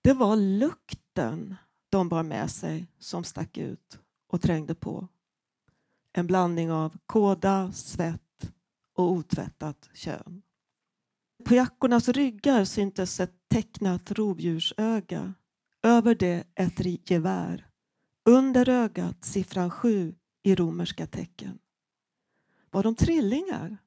Det 0.00 0.12
var 0.12 0.36
lukten 0.36 1.56
de 1.88 2.08
bar 2.08 2.22
med 2.22 2.50
sig 2.50 2.86
som 2.98 3.24
stack 3.24 3.58
ut 3.58 3.98
och 4.28 4.42
trängde 4.42 4.74
på. 4.74 5.08
En 6.12 6.26
blandning 6.26 6.72
av 6.72 6.98
kåda, 7.06 7.72
svett 7.72 8.52
och 8.94 9.12
otvättat 9.12 9.88
kön. 9.94 10.42
På 11.44 11.54
jackornas 11.54 12.08
ryggar 12.08 12.64
syntes 12.64 13.20
ett 13.20 13.34
tecknat 13.48 14.10
rovdjursöga. 14.10 15.34
Över 15.82 16.14
det 16.14 16.44
ett 16.54 17.10
gevär. 17.10 17.68
Under 18.28 18.68
ögat 18.68 19.24
siffran 19.24 19.70
sju 19.70 20.14
i 20.42 20.54
romerska 20.54 21.06
tecken. 21.06 21.58
Var 22.70 22.82
de 22.82 22.94
trillingar? 22.94 23.78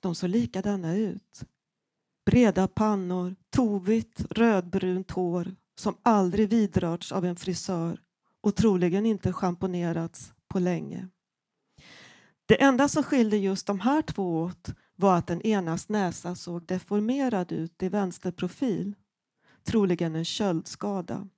De 0.00 0.14
såg 0.14 0.30
likadana 0.30 0.96
ut. 0.96 1.42
Breda 2.26 2.68
pannor, 2.68 3.36
tovigt 3.50 4.26
rödbrunt 4.30 5.10
hår 5.10 5.54
som 5.78 5.96
aldrig 6.02 6.48
vidrörts 6.48 7.12
av 7.12 7.24
en 7.24 7.36
frisör 7.36 8.00
och 8.40 8.56
troligen 8.56 9.06
inte 9.06 9.32
schamponerats 9.32 10.32
på 10.48 10.58
länge. 10.58 11.08
Det 12.46 12.62
enda 12.62 12.88
som 12.88 13.02
skilde 13.02 13.36
just 13.36 13.66
de 13.66 13.80
här 13.80 14.02
två 14.02 14.42
åt 14.42 14.68
var 14.96 15.16
att 15.16 15.26
den 15.26 15.42
enas 15.42 15.88
näsa 15.88 16.34
såg 16.34 16.66
deformerad 16.66 17.52
ut 17.52 17.82
i 17.82 17.88
vänsterprofil, 17.88 18.94
troligen 19.64 20.16
en 20.16 20.24
köldskada. 20.24 21.28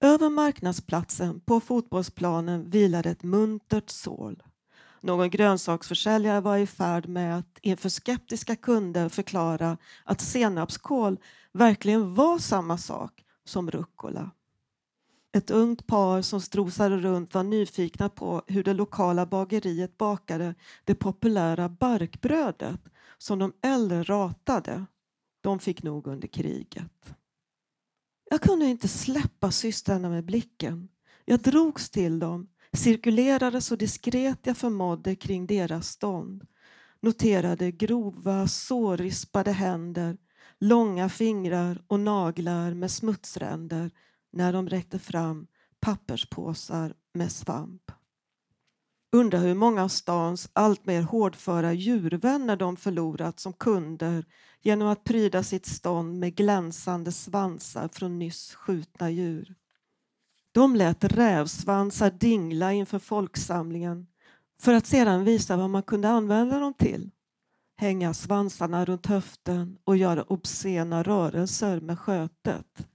Över 0.00 0.30
marknadsplatsen 0.30 1.40
på 1.40 1.60
fotbollsplanen 1.60 2.70
vilade 2.70 3.10
ett 3.10 3.22
muntert 3.22 3.90
sål. 3.90 4.42
Någon 5.00 5.30
grönsaksförsäljare 5.30 6.40
var 6.40 6.56
i 6.56 6.66
färd 6.66 7.08
med 7.08 7.38
att 7.38 7.58
inför 7.62 7.88
skeptiska 7.88 8.56
kunder 8.56 9.08
förklara 9.08 9.76
att 10.04 10.20
senapskål 10.20 11.18
verkligen 11.52 12.14
var 12.14 12.38
samma 12.38 12.78
sak 12.78 13.24
som 13.44 13.70
rucola. 13.70 14.30
Ett 15.32 15.50
ungt 15.50 15.86
par 15.86 16.22
som 16.22 16.40
strosade 16.40 16.96
runt 16.96 17.34
var 17.34 17.42
nyfikna 17.42 18.08
på 18.08 18.42
hur 18.46 18.64
det 18.64 18.74
lokala 18.74 19.26
bageriet 19.26 19.98
bakade 19.98 20.54
det 20.84 20.94
populära 20.94 21.68
barkbrödet 21.68 22.80
som 23.18 23.38
de 23.38 23.52
äldre 23.62 24.02
ratade. 24.02 24.86
De 25.40 25.58
fick 25.58 25.82
nog 25.82 26.06
under 26.06 26.28
kriget. 26.28 27.14
Jag 28.30 28.40
kunde 28.40 28.66
inte 28.66 28.88
släppa 28.88 29.50
systrarna 29.50 30.08
med 30.08 30.24
blicken. 30.24 30.88
Jag 31.24 31.40
drogs 31.40 31.90
till 31.90 32.18
dem 32.18 32.48
cirkulerade 32.76 33.60
så 33.60 33.76
diskret 33.76 34.38
jag 34.42 34.56
förmådde 34.56 35.14
kring 35.14 35.46
deras 35.46 35.88
stånd, 35.88 36.46
noterade 37.00 37.70
grova, 37.70 38.46
sårispade 38.46 39.52
händer, 39.52 40.18
långa 40.58 41.08
fingrar 41.08 41.82
och 41.86 42.00
naglar 42.00 42.74
med 42.74 42.90
smutsränder 42.90 43.90
när 44.32 44.52
de 44.52 44.68
räckte 44.68 44.98
fram 44.98 45.46
papperspåsar 45.80 46.94
med 47.12 47.32
svamp. 47.32 47.92
Undrar 49.12 49.38
hur 49.38 49.54
många 49.54 49.84
av 49.84 49.88
stans 49.88 50.50
alltmer 50.52 51.02
hårdföra 51.02 51.72
djurvänner 51.72 52.56
de 52.56 52.76
förlorat 52.76 53.40
som 53.40 53.52
kunder 53.52 54.24
genom 54.60 54.88
att 54.88 55.04
pryda 55.04 55.42
sitt 55.42 55.66
stånd 55.66 56.18
med 56.18 56.34
glänsande 56.34 57.12
svansar 57.12 57.88
från 57.88 58.18
nyss 58.18 58.54
skjutna 58.54 59.10
djur. 59.10 59.54
De 60.52 60.76
lät 60.76 61.04
rävsvansar 61.04 62.10
dingla 62.10 62.72
inför 62.72 62.98
folksamlingen 62.98 64.06
för 64.60 64.74
att 64.74 64.86
sedan 64.86 65.24
visa 65.24 65.56
vad 65.56 65.70
man 65.70 65.82
kunde 65.82 66.08
använda 66.08 66.58
dem 66.58 66.74
till. 66.74 67.10
Hänga 67.76 68.14
svansarna 68.14 68.84
runt 68.84 69.06
höften 69.06 69.78
och 69.84 69.96
göra 69.96 70.22
obscena 70.22 71.02
rörelser 71.02 71.80
med 71.80 71.98
skötet. 71.98 72.86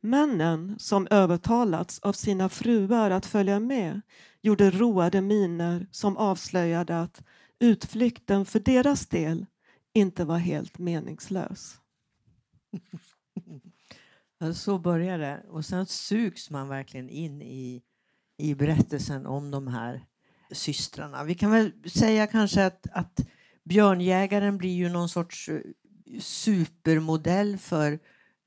Männen, 0.00 0.78
som 0.78 1.06
övertalats 1.10 1.98
av 1.98 2.12
sina 2.12 2.48
fruar 2.48 3.10
att 3.10 3.26
följa 3.26 3.60
med, 3.60 4.00
gjorde 4.42 4.70
roade 4.70 5.20
miner 5.20 5.86
som 5.90 6.16
avslöjade 6.16 7.00
att 7.00 7.22
utflykten 7.58 8.44
för 8.44 8.60
deras 8.60 9.06
del 9.06 9.46
inte 9.92 10.24
var 10.24 10.38
helt 10.38 10.78
meningslös. 10.78 11.80
Så 14.54 14.78
börjar 14.78 15.18
det. 15.18 15.42
Och 15.48 15.64
sen 15.64 15.86
sugs 15.86 16.50
man 16.50 16.68
verkligen 16.68 17.08
in 17.08 17.42
i, 17.42 17.82
i 18.36 18.54
berättelsen 18.54 19.26
om 19.26 19.50
de 19.50 19.68
här 19.68 20.04
systrarna. 20.52 21.24
Vi 21.24 21.34
kan 21.34 21.50
väl 21.50 21.72
säga 21.90 22.26
kanske 22.26 22.66
att, 22.66 22.86
att 22.92 23.20
björnjägaren 23.64 24.58
blir 24.58 24.74
ju 24.74 24.88
någon 24.88 25.08
sorts 25.08 25.48
eh, 25.48 25.60
supermodell 26.20 27.58
för 27.58 27.98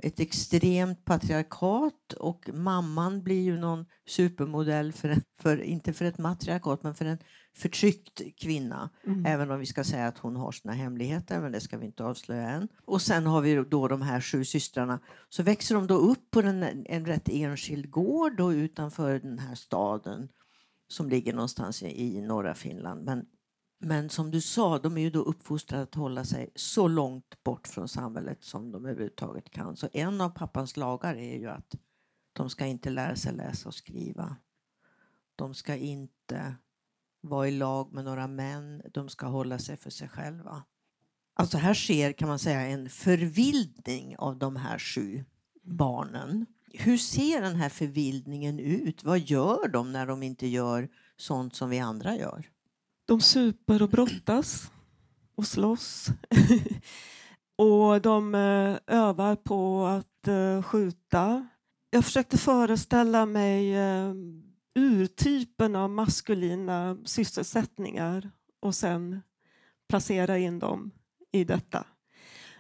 ett 0.04 0.20
extremt 0.20 1.06
patriarkat 1.06 2.14
och 2.20 2.50
mamman 2.54 3.24
blir 3.24 3.42
ju 3.42 3.58
någon 3.60 3.86
supermodell 4.08 4.94
för, 4.94 5.18
för 5.42 5.62
inte 5.62 5.94
för 5.94 6.06
ett 6.06 6.18
matriarkat 6.18 6.84
men 6.84 6.96
för 6.96 7.06
en 7.06 7.18
förtryckt 7.56 8.22
kvinna. 8.38 8.90
Mm. 9.06 9.26
Även 9.26 9.52
om 9.52 9.60
vi 9.60 9.66
ska 9.66 9.84
säga 9.84 10.08
att 10.08 10.18
hon 10.18 10.36
har 10.36 10.52
sina 10.52 10.74
hemligheter, 10.74 11.42
men 11.42 11.52
det 11.52 11.62
ska 11.62 11.78
vi 11.78 11.86
inte 11.86 12.04
avslöja 12.04 12.50
än. 12.50 12.68
Och 12.86 13.02
sen 13.02 13.26
har 13.26 13.42
vi 13.42 13.56
då 13.56 13.88
de 13.88 14.02
här 14.02 14.22
sju 14.22 14.46
systrarna. 14.46 15.00
Så 15.30 15.44
växer 15.44 15.76
de 15.76 15.88
då 15.88 15.96
upp 15.96 16.32
på 16.32 16.40
en, 16.40 16.86
en 16.86 17.06
rätt 17.06 17.30
enskild 17.30 17.92
gård 17.92 18.38
då 18.38 18.54
utanför 18.54 19.20
den 19.20 19.40
här 19.40 19.56
staden 19.56 20.30
som 20.88 21.10
ligger 21.10 21.34
någonstans 21.34 21.84
i, 21.84 22.18
i 22.18 22.22
norra 22.22 22.56
Finland. 22.56 23.04
Men, 23.04 23.26
men 23.84 24.10
som 24.10 24.32
du 24.32 24.42
sa, 24.42 24.80
de 24.80 24.98
är 24.98 25.02
ju 25.02 25.10
då 25.10 25.20
uppfostrade 25.20 25.84
att 25.84 25.96
hålla 25.96 26.26
sig 26.26 26.50
så 26.56 26.88
långt 26.88 27.44
bort 27.44 27.68
från 27.68 27.88
samhället 27.88 28.44
som 28.44 28.72
de 28.72 28.86
överhuvudtaget 28.86 29.50
kan. 29.50 29.76
Så 29.76 29.90
en 29.94 30.22
av 30.22 30.30
pappans 30.30 30.78
lagar 30.78 31.16
är 31.16 31.40
ju 31.40 31.50
att 31.50 31.76
de 32.34 32.50
ska 32.50 32.66
inte 32.66 32.90
lära 32.90 33.16
sig 33.16 33.34
läsa 33.34 33.70
och 33.70 33.76
skriva. 33.76 34.36
De 35.36 35.54
ska 35.54 35.76
inte 35.76 36.56
vara 37.22 37.48
i 37.48 37.52
lag 37.52 37.94
med 37.94 38.06
några 38.06 38.28
män. 38.28 38.82
De 38.94 39.10
ska 39.10 39.28
hålla 39.28 39.60
sig 39.60 39.78
för 39.78 39.90
sig 39.90 40.10
själva. 40.10 40.64
Alltså 41.34 41.58
här 41.58 41.74
sker 41.74 42.12
kan 42.12 42.28
man 42.28 42.40
säga 42.40 42.62
en 42.62 42.90
förvildning 42.90 44.18
av 44.18 44.38
de 44.38 44.56
här 44.56 44.80
sju 44.80 45.26
barnen. 45.62 46.46
Hur 46.74 46.98
ser 46.98 47.42
den 47.42 47.56
här 47.56 47.70
förvildningen 47.70 48.60
ut? 48.60 49.04
Vad 49.04 49.20
gör 49.20 49.68
de 49.68 49.92
när 49.92 50.08
de 50.08 50.24
inte 50.24 50.48
gör 50.48 50.90
sånt 51.18 51.56
som 51.56 51.70
vi 51.70 51.80
andra 51.80 52.16
gör? 52.16 52.53
De 53.06 53.22
super 53.22 53.82
och 53.82 53.90
brottas 53.90 54.72
och 55.36 55.48
slåss. 55.48 56.08
och 57.58 58.02
de 58.02 58.36
eh, 58.36 58.78
övar 58.88 59.36
på 59.36 59.86
att 59.86 60.28
eh, 60.28 60.64
skjuta. 60.64 61.48
Jag 61.90 62.06
försökte 62.06 62.38
föreställa 62.38 63.26
mig 63.26 63.76
eh, 63.76 64.14
urtypen 64.76 65.76
av 65.76 65.90
maskulina 65.90 66.98
sysselsättningar 67.06 68.32
och 68.60 68.76
sen 68.76 69.22
placera 69.90 70.38
in 70.38 70.60
dem 70.60 70.92
i 71.32 71.44
detta. 71.44 71.86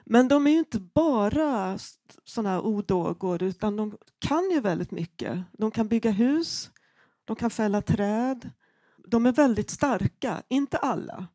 Men 0.06 0.28
de 0.28 0.48
är 0.48 0.52
ju 0.52 0.60
inte 0.60 0.80
bara 0.80 1.78
sådana 2.24 2.62
odågor 2.62 3.44
utan 3.44 3.76
de 3.76 3.98
kan 4.20 4.50
ju 4.52 4.60
väldigt 4.60 4.92
mycket. 4.92 5.40
De 5.52 5.72
kan 5.72 5.88
bygga 5.88 6.12
hus, 6.12 6.70
de 7.26 7.36
kan 7.36 7.50
fälla 7.50 7.82
träd. 7.82 8.50
De 9.08 9.26
är 9.26 9.32
väldigt 9.32 9.70
starka, 9.70 10.44
inte 10.50 10.78
alla. 10.78 11.28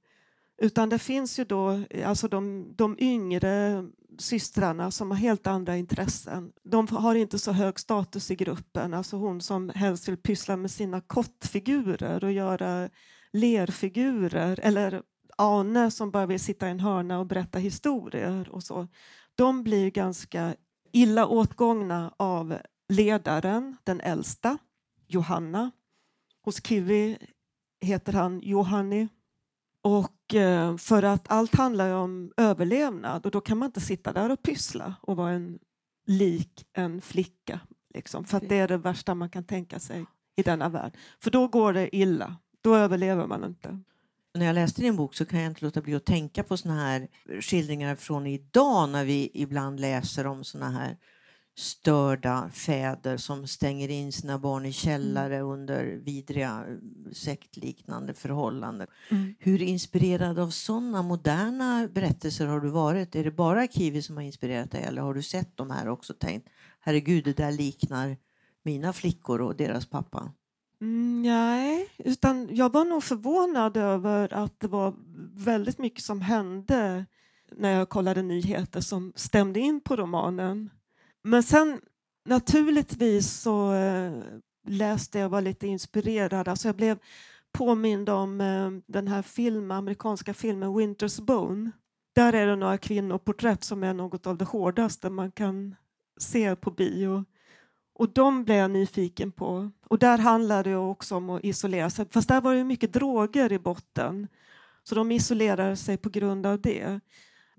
Utan 0.59 0.89
det 0.89 0.99
finns 0.99 1.39
ju 1.39 1.45
då 1.45 1.85
alltså 2.05 2.29
de, 2.29 2.73
de 2.77 2.97
yngre 2.99 3.85
systrarna 4.19 4.91
som 4.91 5.11
har 5.11 5.19
helt 5.19 5.47
andra 5.47 5.77
intressen. 5.77 6.53
De 6.63 6.89
har 6.89 7.15
inte 7.15 7.39
så 7.39 7.53
hög 7.53 7.79
status 7.79 8.31
i 8.31 8.37
gruppen. 8.37 8.95
Alltså 8.95 9.17
hon 9.17 9.41
som 9.41 9.69
helst 9.75 10.09
vill 10.09 10.17
pyssla 10.17 10.57
med 10.57 10.71
sina 10.71 11.01
kottfigurer 11.01 12.25
och 12.25 12.33
göra 12.33 12.89
lerfigurer. 13.33 14.61
Eller 14.63 15.03
Ane 15.37 15.91
som 15.91 16.11
bara 16.11 16.27
vill 16.27 16.41
sitta 16.41 16.69
i 16.69 16.71
en 16.71 16.81
hörna 16.81 17.19
och 17.19 17.27
berätta 17.27 17.59
historier. 17.59 18.49
och 18.51 18.63
så. 18.63 18.89
De 19.35 19.63
blir 19.63 19.91
ganska 19.91 20.55
illa 20.93 21.27
åtgångna 21.27 22.15
av 22.17 22.59
ledaren, 22.89 23.77
den 23.85 24.01
äldsta, 24.01 24.59
Johanna. 25.07 25.71
Hos 26.45 26.67
Kiwi 26.67 27.19
heter 27.81 28.13
han 28.13 28.41
Johanni. 28.41 29.09
Och 29.83 30.35
eh, 30.35 30.77
för 30.77 31.03
att 31.03 31.31
allt 31.31 31.55
handlar 31.55 31.91
om 31.91 32.33
överlevnad 32.37 33.27
och 33.27 33.33
då 33.33 33.41
kan 33.41 33.59
man 33.59 33.67
inte 33.67 33.81
sitta 33.81 34.13
där 34.13 34.31
och 34.31 34.43
pyssla 34.43 34.95
och 35.03 35.17
vara 35.17 35.31
en 35.31 35.59
lik 36.07 36.67
en 36.73 37.01
flicka. 37.01 37.61
Liksom, 37.95 38.25
för 38.25 38.41
det 38.41 38.59
är 38.59 38.69
det 38.69 38.77
värsta 38.77 39.15
man 39.15 39.31
kan 39.31 39.45
tänka 39.45 39.79
sig 39.79 40.07
i 40.37 40.43
denna 40.43 40.69
värld. 40.69 40.97
För 41.23 41.31
då 41.31 41.49
går 41.49 41.73
det 41.73 41.97
illa. 41.97 42.37
Då 42.61 42.77
överlever 42.77 43.27
man 43.27 43.45
inte. 43.45 43.81
När 44.35 44.47
jag 44.47 44.55
läste 44.55 44.83
din 44.83 44.97
bok 44.97 45.15
så 45.15 45.27
kan 45.27 45.41
jag 45.41 45.51
inte 45.51 45.65
låta 45.65 45.81
bli 45.81 45.95
att 45.95 46.05
tänka 46.05 46.43
på 46.43 46.57
såna 46.57 46.75
här 46.75 47.09
skildringar 47.41 47.97
från 47.97 48.27
idag 48.27 48.89
när 48.89 49.05
vi 49.05 49.31
ibland 49.35 49.81
läser 49.81 50.27
om 50.27 50.45
såna 50.45 50.71
här 50.71 50.97
störda 51.59 52.51
fäder 52.53 53.17
som 53.17 53.47
stänger 53.47 53.89
in 53.89 54.13
sina 54.13 54.39
barn 54.39 54.67
i 54.67 54.73
källare 54.73 55.37
mm. 55.37 55.49
under 55.49 55.85
vidriga 55.85 56.65
sektliknande 57.13 58.15
förhållanden. 58.15 58.87
Mm. 59.11 59.35
Hur 59.39 59.63
inspirerad 59.63 60.39
av 60.39 60.51
sådana 60.51 61.03
moderna 61.03 61.89
berättelser 61.93 62.47
har 62.47 62.61
du 62.61 62.69
varit? 62.69 63.15
Är 63.15 63.25
det 63.25 63.31
bara 63.31 63.67
Kiwi 63.67 64.03
som 64.03 64.17
har 64.17 64.23
inspirerat 64.23 64.71
dig 64.71 64.83
eller 64.83 65.03
har 65.03 65.15
du 65.15 65.23
sett 65.23 65.57
de 65.57 65.71
här 65.71 65.89
också 65.89 66.13
och 66.13 66.19
tänkt 66.19 66.49
herregud, 66.81 67.25
det 67.25 67.37
där 67.37 67.53
liknar 67.53 68.17
mina 68.63 68.93
flickor 68.93 69.41
och 69.41 69.57
deras 69.57 69.87
pappa? 69.87 70.33
Mm, 70.81 71.23
nej, 71.23 71.89
utan 71.99 72.49
jag 72.51 72.73
var 72.73 72.85
nog 72.85 73.05
förvånad 73.05 73.77
över 73.77 74.35
att 74.35 74.61
det 74.61 74.69
var 74.69 74.95
väldigt 75.45 75.79
mycket 75.79 76.05
som 76.05 76.21
hände 76.21 77.07
när 77.57 77.71
jag 77.71 77.89
kollade 77.89 78.23
nyheter 78.23 78.81
som 78.81 79.13
stämde 79.17 79.61
in 79.61 79.81
på 79.81 79.97
romanen. 79.97 80.71
Men 81.23 81.43
sen 81.43 81.81
naturligtvis 82.25 83.41
så 83.41 83.73
eh, 83.73 84.13
läste 84.67 85.19
jag 85.19 85.27
och 85.27 85.31
var 85.31 85.41
lite 85.41 85.67
inspirerad. 85.67 86.49
Alltså 86.49 86.69
jag 86.69 86.77
blev 86.77 86.99
påmind 87.53 88.09
om 88.09 88.41
eh, 88.41 88.71
den 88.87 89.09
här 89.09 89.23
film, 89.23 89.71
amerikanska 89.71 90.35
filmen 90.35 90.69
Winter's 90.69 91.23
Bone. 91.23 91.71
Där 92.15 92.33
är 92.33 92.47
det 92.47 92.57
några 92.57 92.79
kvinnoporträtt 92.79 93.65
som 93.65 93.85
är 93.85 93.95
något 93.95 94.27
av 94.27 94.39
det 94.39 94.45
hårdaste 94.45 95.11
man 95.11 95.33
kan 95.33 95.75
se 96.21 96.57
på 96.57 96.71
bio. 96.71 97.25
Och 97.95 98.13
de 98.13 98.45
blev 98.45 98.57
jag 98.57 98.71
nyfiken 98.71 99.33
på. 99.33 99.71
Och 99.89 99.99
där 99.99 100.19
handlade 100.19 100.71
det 100.71 100.77
också 100.77 101.17
om 101.17 101.31
att 101.31 101.45
isolera 101.45 101.91
sig. 101.91 102.07
Fast 102.11 102.29
där 102.29 102.41
var 102.41 102.55
det 102.55 102.65
mycket 102.65 102.93
droger 102.93 103.53
i 103.53 103.59
botten. 103.59 104.29
Så 104.83 104.95
de 104.95 105.13
isolerade 105.13 105.77
sig 105.77 105.97
på 105.97 106.09
grund 106.09 106.47
av 106.47 106.61
det 106.61 107.01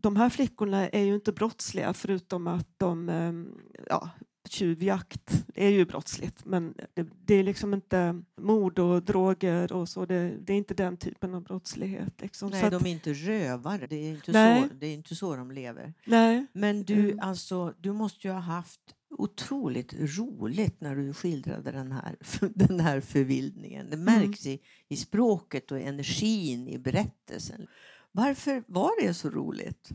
de 0.01 0.15
här 0.15 0.29
flickorna 0.29 0.89
är 0.89 1.03
ju 1.03 1.15
inte 1.15 1.31
brottsliga 1.31 1.93
förutom 1.93 2.47
att 2.47 2.67
de, 2.77 3.09
ehm, 3.09 3.55
ja, 3.89 4.09
tjuvjakt 4.49 5.45
är 5.55 5.69
ju 5.69 5.85
brottsligt 5.85 6.45
men 6.45 6.73
det, 6.93 7.07
det, 7.25 7.35
är 7.35 7.43
liksom 7.43 7.73
inte 7.73 8.21
mord 8.41 8.79
och 8.79 9.03
droger 9.03 9.73
och 9.73 9.89
så, 9.89 10.05
det, 10.05 10.37
det 10.41 10.53
är 10.53 10.57
inte 10.57 10.73
den 10.73 10.97
typen 10.97 11.35
av 11.35 11.43
brottslighet. 11.43 12.21
Liksom. 12.21 12.49
Nej, 12.49 12.61
så 12.61 12.69
de 12.69 12.85
är 12.85 12.91
inte 12.91 13.13
rövare, 13.13 13.87
det 13.87 13.95
är 13.95 14.09
inte, 14.09 14.31
nej. 14.31 14.61
så, 14.61 14.75
det 14.75 14.87
är 14.87 14.93
inte 14.93 15.15
så 15.15 15.35
de 15.35 15.51
lever. 15.51 15.93
Nej. 16.05 16.45
Men 16.53 16.83
du, 16.83 16.99
mm. 16.99 17.19
alltså, 17.19 17.73
du 17.77 17.91
måste 17.91 18.27
ju 18.27 18.33
ha 18.33 18.39
haft 18.39 18.81
otroligt 19.09 19.93
roligt 19.93 20.81
när 20.81 20.95
du 20.95 21.13
skildrade 21.13 21.71
den 21.71 21.91
här, 21.91 22.15
den 22.55 22.79
här 22.79 23.01
förvildningen. 23.01 23.89
Det 23.89 23.97
märks 23.97 24.45
mm. 24.45 24.57
i, 24.57 24.61
i 24.87 24.97
språket 24.97 25.71
och 25.71 25.79
energin 25.79 26.67
i 26.67 26.77
berättelsen. 26.77 27.67
Varför 28.11 28.63
var 28.67 29.01
det 29.01 29.13
så 29.13 29.29
roligt? 29.29 29.89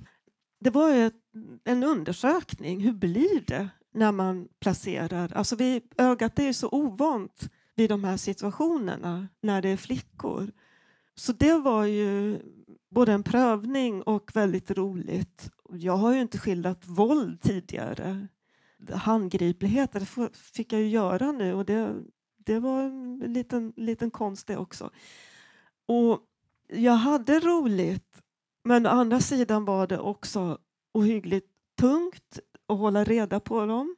Det 0.61 0.71
var 0.71 0.91
ett, 0.91 1.15
en 1.65 1.83
undersökning. 1.83 2.81
Hur 2.81 2.93
blir 2.93 3.45
det 3.47 3.69
när 3.93 4.13
man 4.13 4.49
placerar... 4.61 5.33
Alltså 5.33 5.57
vi, 5.57 5.83
ögat 5.99 6.39
är 6.39 6.53
så 6.53 6.69
ovant 6.69 7.51
vid 7.75 7.91
de 7.91 8.05
här 8.05 8.17
situationerna 8.17 9.29
när 9.41 9.63
det 9.63 9.69
är 9.69 9.77
flickor. 9.77 10.53
Så 11.15 11.33
det 11.33 11.55
var 11.55 11.85
ju 11.85 12.41
både 12.91 13.13
en 13.13 13.23
prövning 13.23 14.03
och 14.03 14.31
väldigt 14.35 14.71
roligt. 14.71 15.51
Jag 15.71 15.97
har 15.97 16.15
ju 16.15 16.21
inte 16.21 16.39
skildrat 16.39 16.87
våld 16.87 17.41
tidigare. 17.41 18.29
Handgripligheter 18.93 20.01
det 20.01 20.37
fick 20.37 20.73
jag 20.73 20.81
ju 20.81 20.89
göra 20.89 21.33
nu 21.33 21.55
och 21.55 21.65
det, 21.65 21.95
det 22.37 22.59
var 22.59 22.83
en 22.83 23.19
liten, 23.19 23.73
liten 23.77 24.11
konst 24.11 24.47
det 24.47 24.57
också. 24.57 24.91
Och 25.87 26.21
jag 26.69 26.93
hade 26.93 27.41
roligt, 27.41 28.23
men 28.65 28.87
å 28.87 28.89
andra 28.89 29.21
sidan 29.21 29.65
var 29.65 29.87
det 29.87 29.99
också 29.99 30.59
ohyggligt 30.95 31.51
tungt 31.81 32.39
att 32.69 32.79
hålla 32.79 33.05
reda 33.05 33.41
på 33.41 33.67
dem. 33.67 33.97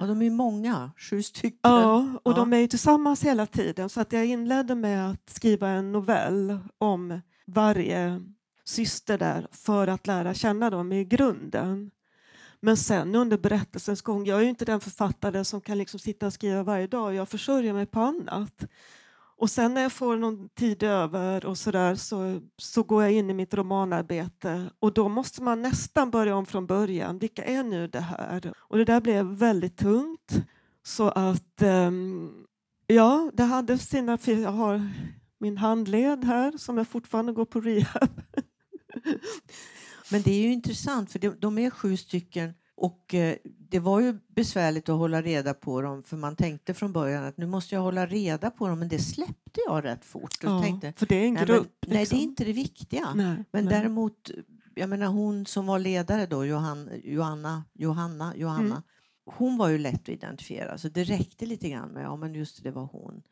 Ja, 0.00 0.06
de 0.06 0.22
är 0.22 0.30
många, 0.30 0.92
sju 0.96 1.22
stycken. 1.22 1.58
Ja, 1.62 2.06
och 2.22 2.32
ja. 2.32 2.36
de 2.36 2.52
är 2.52 2.58
ju 2.58 2.66
tillsammans 2.66 3.24
hela 3.24 3.46
tiden. 3.46 3.88
Så 3.88 4.00
att 4.00 4.12
jag 4.12 4.26
inledde 4.26 4.74
med 4.74 5.10
att 5.10 5.30
skriva 5.30 5.68
en 5.68 5.92
novell 5.92 6.58
om 6.78 7.20
varje 7.46 8.22
syster 8.64 9.18
där 9.18 9.48
för 9.52 9.86
att 9.86 10.06
lära 10.06 10.34
känna 10.34 10.70
dem 10.70 10.92
i 10.92 11.04
grunden. 11.04 11.90
Men 12.60 12.76
sen 12.76 13.14
under 13.14 13.38
berättelsens 13.38 14.02
gång, 14.02 14.24
jag 14.24 14.38
är 14.38 14.42
ju 14.42 14.48
inte 14.48 14.64
den 14.64 14.80
författare 14.80 15.44
som 15.44 15.60
kan 15.60 15.78
liksom 15.78 16.00
sitta 16.00 16.26
och 16.26 16.32
skriva 16.32 16.62
varje 16.62 16.86
dag, 16.86 17.14
jag 17.14 17.28
försörjer 17.28 17.72
mig 17.72 17.86
på 17.86 18.00
annat. 18.00 18.64
Och 19.36 19.50
sen 19.50 19.74
när 19.74 19.82
jag 19.82 19.92
får 19.92 20.16
någon 20.16 20.48
tid 20.48 20.82
över 20.82 21.46
och 21.46 21.58
så, 21.58 21.70
där, 21.70 21.94
så, 21.94 22.40
så 22.56 22.82
går 22.82 23.02
jag 23.02 23.12
in 23.12 23.30
i 23.30 23.34
mitt 23.34 23.54
romanarbete 23.54 24.70
och 24.78 24.94
då 24.94 25.08
måste 25.08 25.42
man 25.42 25.62
nästan 25.62 26.10
börja 26.10 26.36
om 26.36 26.46
från 26.46 26.66
början. 26.66 27.18
Vilka 27.18 27.44
är 27.44 27.62
nu 27.62 27.86
det 27.86 28.00
här? 28.00 28.52
Och 28.58 28.78
det 28.78 28.84
där 28.84 29.00
blev 29.00 29.26
väldigt 29.26 29.76
tungt. 29.76 30.32
Så 30.82 31.08
att 31.08 31.62
um, 31.62 32.46
ja, 32.86 33.30
det 33.34 33.42
hade 33.42 33.78
sina... 33.78 34.18
Jag 34.24 34.52
har 34.52 34.90
min 35.40 35.56
handled 35.56 36.24
här 36.24 36.56
som 36.58 36.78
jag 36.78 36.88
fortfarande 36.88 37.32
går 37.32 37.44
på 37.44 37.60
rehab. 37.60 38.22
Men 40.10 40.22
det 40.22 40.30
är 40.30 40.42
ju 40.42 40.52
intressant 40.52 41.12
för 41.12 41.18
de, 41.18 41.28
de 41.38 41.58
är 41.58 41.70
sju 41.70 41.96
stycken 41.96 42.54
och 42.76 43.14
eh, 43.14 43.36
det 43.44 43.80
var 43.80 44.00
ju 44.00 44.18
besvärligt 44.28 44.88
att 44.88 44.98
hålla 44.98 45.22
reda 45.22 45.54
på 45.54 45.80
dem 45.80 46.02
för 46.02 46.16
man 46.16 46.36
tänkte 46.36 46.74
från 46.74 46.92
början 46.92 47.24
att 47.24 47.36
nu 47.36 47.46
måste 47.46 47.74
jag 47.74 47.82
hålla 47.82 48.06
reda 48.06 48.50
på 48.50 48.68
dem 48.68 48.78
men 48.78 48.88
det 48.88 48.98
släppte 48.98 49.60
jag 49.66 49.84
rätt 49.84 50.04
fort. 50.04 50.38
Ja, 50.42 50.62
tänkte, 50.62 50.92
för 50.96 51.06
det 51.06 51.14
är 51.16 51.28
en 51.28 51.34
nej, 51.34 51.46
grupp. 51.46 51.76
Men, 51.80 51.90
nej, 51.90 51.90
det 51.90 51.96
är 51.96 52.00
liksom. 52.00 52.18
inte 52.18 52.44
det 52.44 52.52
viktiga. 52.52 53.14
Nej, 53.14 53.44
men 53.50 53.64
nej. 53.64 53.74
däremot, 53.74 54.30
jag 54.74 54.88
menar 54.88 55.06
hon 55.06 55.46
som 55.46 55.66
var 55.66 55.78
ledare 55.78 56.26
då, 56.26 56.44
Johan, 56.44 56.90
Johanna, 57.04 57.64
Johanna, 57.74 58.36
Johanna 58.36 58.64
mm. 58.64 58.82
hon 59.24 59.58
var 59.58 59.68
ju 59.68 59.78
lätt 59.78 60.02
att 60.02 60.08
identifiera 60.08 60.78
så 60.78 60.88
det 60.88 61.04
räckte 61.04 61.46
lite 61.46 61.68
grann 61.68 61.88
med, 61.88 62.04
ja 62.04 62.16
men 62.16 62.34
just 62.34 62.62
det 62.62 62.70
var 62.70 62.88
hon. 62.92 63.22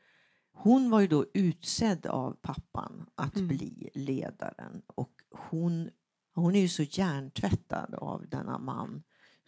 Hon 0.54 0.90
var 0.90 1.00
ju 1.00 1.06
då 1.06 1.26
utsedd 1.34 2.06
av 2.06 2.36
pappan 2.42 3.06
att 3.14 3.36
mm. 3.36 3.48
bli 3.48 3.90
ledaren 3.94 4.82
och 4.86 5.12
hon, 5.50 5.90
hon 6.34 6.54
är 6.54 6.60
ju 6.60 6.68
så 6.68 6.82
hjärntvättad 6.82 7.94
av 7.94 8.24
denna 8.28 8.58
man 8.58 9.02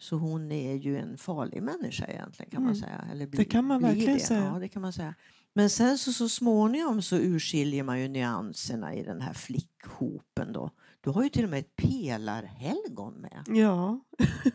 så 0.05 0.15
hon 0.15 0.51
är 0.51 0.73
ju 0.73 0.97
en 0.97 1.17
farlig 1.17 1.63
människa 1.63 2.05
egentligen 2.05 2.51
kan 2.51 2.57
mm. 2.57 2.67
man 2.67 2.75
säga. 2.75 3.07
Eller 3.11 3.27
bli, 3.27 3.37
det 3.37 3.45
kan 3.45 3.65
man 3.65 3.81
verkligen 3.81 4.13
det. 4.13 4.19
säga. 4.19 4.51
Ja, 4.53 4.59
det 4.59 4.67
kan 4.67 4.81
man 4.81 4.93
säga. 4.93 5.13
Men 5.53 5.69
sen 5.69 5.97
så, 5.97 6.13
så 6.13 6.29
småningom 6.29 7.01
så 7.01 7.15
urskiljer 7.15 7.83
man 7.83 8.01
ju 8.01 8.07
nyanserna 8.07 8.93
i 8.95 9.03
den 9.03 9.21
här 9.21 9.33
flickhopen 9.33 10.53
då. 10.53 10.71
Du 11.01 11.09
har 11.09 11.23
ju 11.23 11.29
till 11.29 11.43
och 11.43 11.49
med 11.49 11.59
ett 11.59 11.75
pelarhelgon 11.75 13.13
med. 13.13 13.43
Ja. 13.47 13.99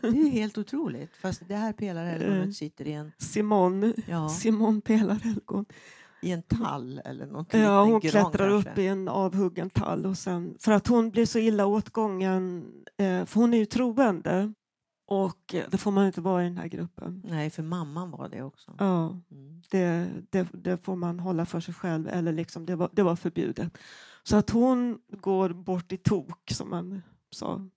det 0.01 0.07
är 0.07 0.11
ju 0.11 0.29
helt 0.29 0.57
otroligt. 0.57 1.15
Fast 1.21 1.47
det 1.47 1.55
här 1.55 1.73
pelarhelgonet 1.73 2.47
eh, 2.47 2.51
sitter 2.51 2.87
i 2.87 2.93
en... 2.93 3.11
Simon, 3.17 3.93
ja. 4.07 4.29
Simon 4.29 4.81
pelarhelgon. 4.81 5.65
I 6.21 6.31
en 6.31 6.43
tall 6.43 7.01
eller 7.05 7.25
något 7.25 7.53
Ja, 7.53 7.83
hon 7.83 8.01
klättrar 8.01 8.49
upp 8.49 8.77
i 8.77 8.87
en 8.87 9.07
avhuggen 9.07 9.69
tall. 9.69 10.05
Och 10.05 10.17
sen, 10.17 10.55
för 10.59 10.71
att 10.71 10.87
hon 10.87 11.09
blir 11.09 11.25
så 11.25 11.39
illa 11.39 11.65
åtgången, 11.65 12.65
eh, 12.97 13.25
för 13.25 13.39
hon 13.39 13.53
är 13.53 13.57
ju 13.57 13.65
troende. 13.65 14.53
Och 15.11 15.55
det 15.71 15.77
får 15.77 15.91
man 15.91 16.05
inte 16.05 16.21
vara 16.21 16.41
i 16.41 16.47
den 16.47 16.57
här 16.57 16.67
gruppen. 16.67 17.21
Nej, 17.25 17.49
för 17.49 17.63
mamman 17.63 18.11
var 18.11 18.29
det 18.29 18.43
också. 18.43 18.75
Ja, 18.77 19.19
mm. 19.31 19.61
det, 19.69 20.09
det, 20.29 20.47
det, 20.53 20.77
får 20.77 20.95
man 20.95 21.19
hålla 21.19 21.45
för 21.45 21.59
sig 21.59 21.73
själv. 21.73 22.07
Eller 22.07 22.31
liksom, 22.31 22.65
det, 22.65 22.75
var, 22.75 22.89
det 22.93 23.03
var 23.03 23.15
förbjudet. 23.15 23.77
Så 24.23 24.37
att 24.37 24.49
hon 24.49 24.99
går 25.09 25.49
bort 25.49 25.91
i 25.91 25.97
tok, 25.97 26.51
som 26.51 26.69
man 26.69 27.01
sa. 27.31 27.67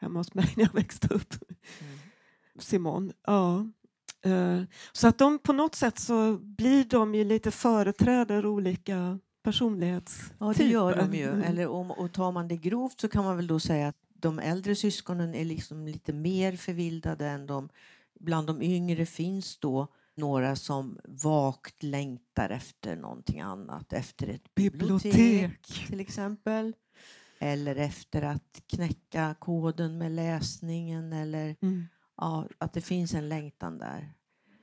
hemma 0.00 0.20
hos 0.20 0.34
mig 0.34 0.52
när 0.56 0.64
jag 0.64 0.74
växte 0.74 1.14
upp. 1.14 1.34
Mm. 1.80 1.98
Simon. 2.58 3.12
Ja. 3.26 3.66
Eh, 4.24 4.62
Så 4.92 5.08
att 5.08 5.18
de 5.18 5.38
på 5.38 5.52
något 5.52 5.74
sätt 5.74 5.98
så 5.98 6.38
blir 6.38 6.84
de 6.84 7.14
ju 7.14 7.24
lite 7.24 7.50
företräder 7.50 8.46
olika 8.46 9.18
personlighetstyper. 9.42 10.46
Ja, 10.46 10.54
det 10.56 10.64
gör 10.64 10.96
de 10.96 11.14
ju. 11.14 11.28
Mm. 11.28 11.42
Eller 11.42 11.68
om, 11.68 11.90
och 11.90 12.12
tar 12.12 12.32
man 12.32 12.48
det 12.48 12.56
grovt 12.56 13.00
så 13.00 13.08
kan 13.08 13.24
man 13.24 13.36
väl 13.36 13.46
då 13.46 13.60
säga 13.60 13.88
att 13.88 14.07
de 14.20 14.38
äldre 14.38 14.74
syskonen 14.74 15.34
är 15.34 15.44
liksom 15.44 15.86
lite 15.86 16.12
mer 16.12 16.56
förvildade 16.56 17.26
än 17.26 17.46
de. 17.46 17.68
Bland 18.20 18.46
de 18.46 18.62
yngre 18.62 19.06
finns 19.06 19.58
då 19.58 19.86
några 20.14 20.56
som 20.56 20.98
vagt 21.04 21.82
längtar 21.82 22.50
efter 22.50 22.96
någonting 22.96 23.40
annat. 23.40 23.92
Efter 23.92 24.28
ett 24.28 24.54
bibliotek, 24.54 25.12
Bibliotek. 25.14 25.86
till 25.88 26.00
exempel. 26.00 26.72
Eller 27.38 27.76
efter 27.76 28.22
att 28.22 28.62
knäcka 28.66 29.34
koden 29.38 29.98
med 29.98 30.12
läsningen. 30.12 31.12
Eller 31.12 31.56
Mm. 31.60 31.84
ja, 32.16 32.46
att 32.58 32.72
det 32.72 32.80
finns 32.80 33.14
en 33.14 33.28
längtan 33.28 33.78
där 33.78 34.12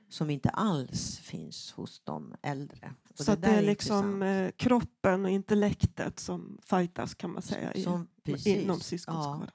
som 0.08 0.30
inte 0.30 0.48
alls 0.50 1.18
finns 1.18 1.72
hos 1.72 2.00
de 2.04 2.34
äldre. 2.42 2.94
Och 3.18 3.24
Så 3.24 3.32
att 3.32 3.42
det 3.42 3.48
där 3.48 3.58
är 3.58 3.62
liksom 3.62 4.22
eh, 4.22 4.50
kroppen 4.56 5.24
och 5.24 5.30
intellektet 5.30 6.20
som 6.20 6.58
fightas 6.62 7.14
kan 7.14 7.32
man 7.32 7.42
säga 7.42 7.72
i, 7.72 7.82
Som- 7.82 8.08
precis. 8.24 8.46
inom 8.46 8.80
syskonskaran. 8.80 9.50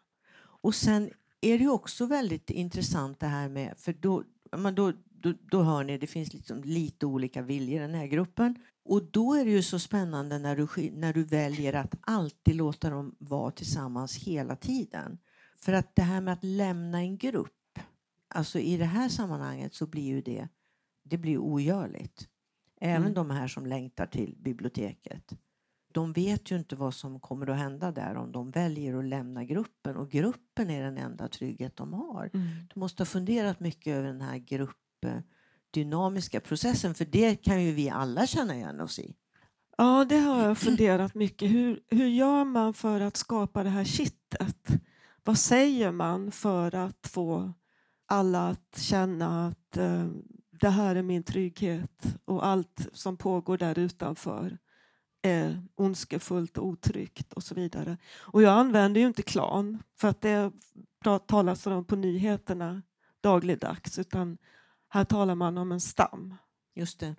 Och 0.63 0.75
sen 0.75 1.09
är 1.41 1.59
det 1.59 1.67
också 1.67 2.05
väldigt 2.05 2.49
intressant 2.49 3.19
det 3.19 3.27
här 3.27 3.49
med, 3.49 3.77
för 3.77 3.93
då, 3.93 4.23
då, 4.73 4.93
då, 5.09 5.33
då 5.51 5.63
hör 5.63 5.83
ni, 5.83 5.97
det 5.97 6.07
finns 6.07 6.33
liksom 6.33 6.63
lite 6.63 7.05
olika 7.05 7.41
viljor 7.41 7.75
i 7.79 7.81
den 7.81 7.93
här 7.93 8.07
gruppen. 8.07 8.55
Och 8.85 9.03
då 9.11 9.33
är 9.33 9.45
det 9.45 9.51
ju 9.51 9.63
så 9.63 9.79
spännande 9.79 10.39
när 10.39 10.55
du, 10.55 10.91
när 10.91 11.13
du 11.13 11.23
väljer 11.23 11.73
att 11.73 11.95
alltid 12.01 12.55
låta 12.55 12.89
dem 12.89 13.15
vara 13.19 13.51
tillsammans 13.51 14.17
hela 14.17 14.55
tiden. 14.55 15.17
För 15.57 15.73
att 15.73 15.95
det 15.95 16.01
här 16.01 16.21
med 16.21 16.33
att 16.33 16.43
lämna 16.43 16.97
en 16.99 17.17
grupp, 17.17 17.53
alltså 18.31 18.59
i 18.59 18.77
det 18.77 18.85
här 18.85 19.09
sammanhanget 19.09 19.73
så 19.73 19.85
blir 19.85 20.03
ju 20.03 20.21
det, 20.21 20.47
det 21.03 21.17
blir 21.17 21.37
ogörligt. 21.37 22.27
Även 22.81 23.01
Mm. 23.01 23.13
de 23.13 23.29
här 23.29 23.47
som 23.47 23.65
längtar 23.65 24.05
till 24.05 24.35
biblioteket. 24.37 25.33
De 25.93 26.13
vet 26.13 26.51
ju 26.51 26.57
inte 26.57 26.75
vad 26.75 26.93
som 26.93 27.19
kommer 27.19 27.49
att 27.49 27.57
hända 27.57 27.91
där 27.91 28.15
om 28.15 28.31
de 28.31 28.51
väljer 28.51 28.97
att 28.97 29.05
lämna 29.05 29.43
gruppen 29.43 29.95
och 29.97 30.11
gruppen 30.11 30.69
är 30.69 30.83
den 30.83 30.97
enda 30.97 31.27
trygghet 31.27 31.75
de 31.75 31.93
har. 31.93 32.29
Mm. 32.33 32.47
Du 32.73 32.79
måste 32.79 33.01
ha 33.01 33.05
funderat 33.05 33.59
mycket 33.59 33.95
över 33.95 34.07
den 34.07 34.21
här 34.21 34.37
gruppdynamiska 34.37 36.39
processen 36.39 36.95
för 36.95 37.05
det 37.05 37.35
kan 37.35 37.63
ju 37.63 37.71
vi 37.71 37.89
alla 37.89 38.27
känna 38.27 38.55
igen 38.55 38.81
oss 38.81 38.99
i. 38.99 39.15
Ja, 39.77 40.05
det 40.05 40.17
har 40.17 40.43
jag 40.47 40.57
funderat 40.57 41.15
mycket. 41.15 41.51
Hur, 41.51 41.79
hur 41.89 42.07
gör 42.07 42.45
man 42.45 42.73
för 42.73 43.01
att 43.01 43.17
skapa 43.17 43.63
det 43.63 43.69
här 43.69 43.83
kittet? 43.83 44.67
Vad 45.23 45.37
säger 45.37 45.91
man 45.91 46.31
för 46.31 46.75
att 46.75 47.07
få 47.07 47.53
alla 48.11 48.49
att 48.49 48.77
känna 48.77 49.47
att 49.47 49.77
eh, 49.77 50.07
det 50.51 50.69
här 50.69 50.95
är 50.95 51.01
min 51.03 51.23
trygghet 51.23 52.05
och 52.25 52.45
allt 52.45 52.87
som 52.93 53.17
pågår 53.17 53.57
där 53.57 53.79
utanför 53.79 54.57
är 55.21 55.63
ondskefullt 55.75 56.57
och 56.57 56.65
otryggt 56.65 57.33
och 57.33 57.43
så 57.43 57.55
vidare. 57.55 57.97
Och 58.19 58.41
jag 58.41 58.53
använder 58.53 59.01
ju 59.01 59.07
inte 59.07 59.21
klan 59.21 59.83
för 59.99 60.07
att 60.07 60.21
det 60.21 60.51
talas 61.27 61.67
om 61.67 61.85
på 61.85 61.95
nyheterna 61.95 62.81
dagligdags 63.21 63.99
utan 63.99 64.37
här 64.89 65.03
talar 65.05 65.35
man 65.35 65.57
om 65.57 65.71
en 65.71 65.81
stam. 65.81 66.35
Just 66.75 66.99
det. 66.99 67.15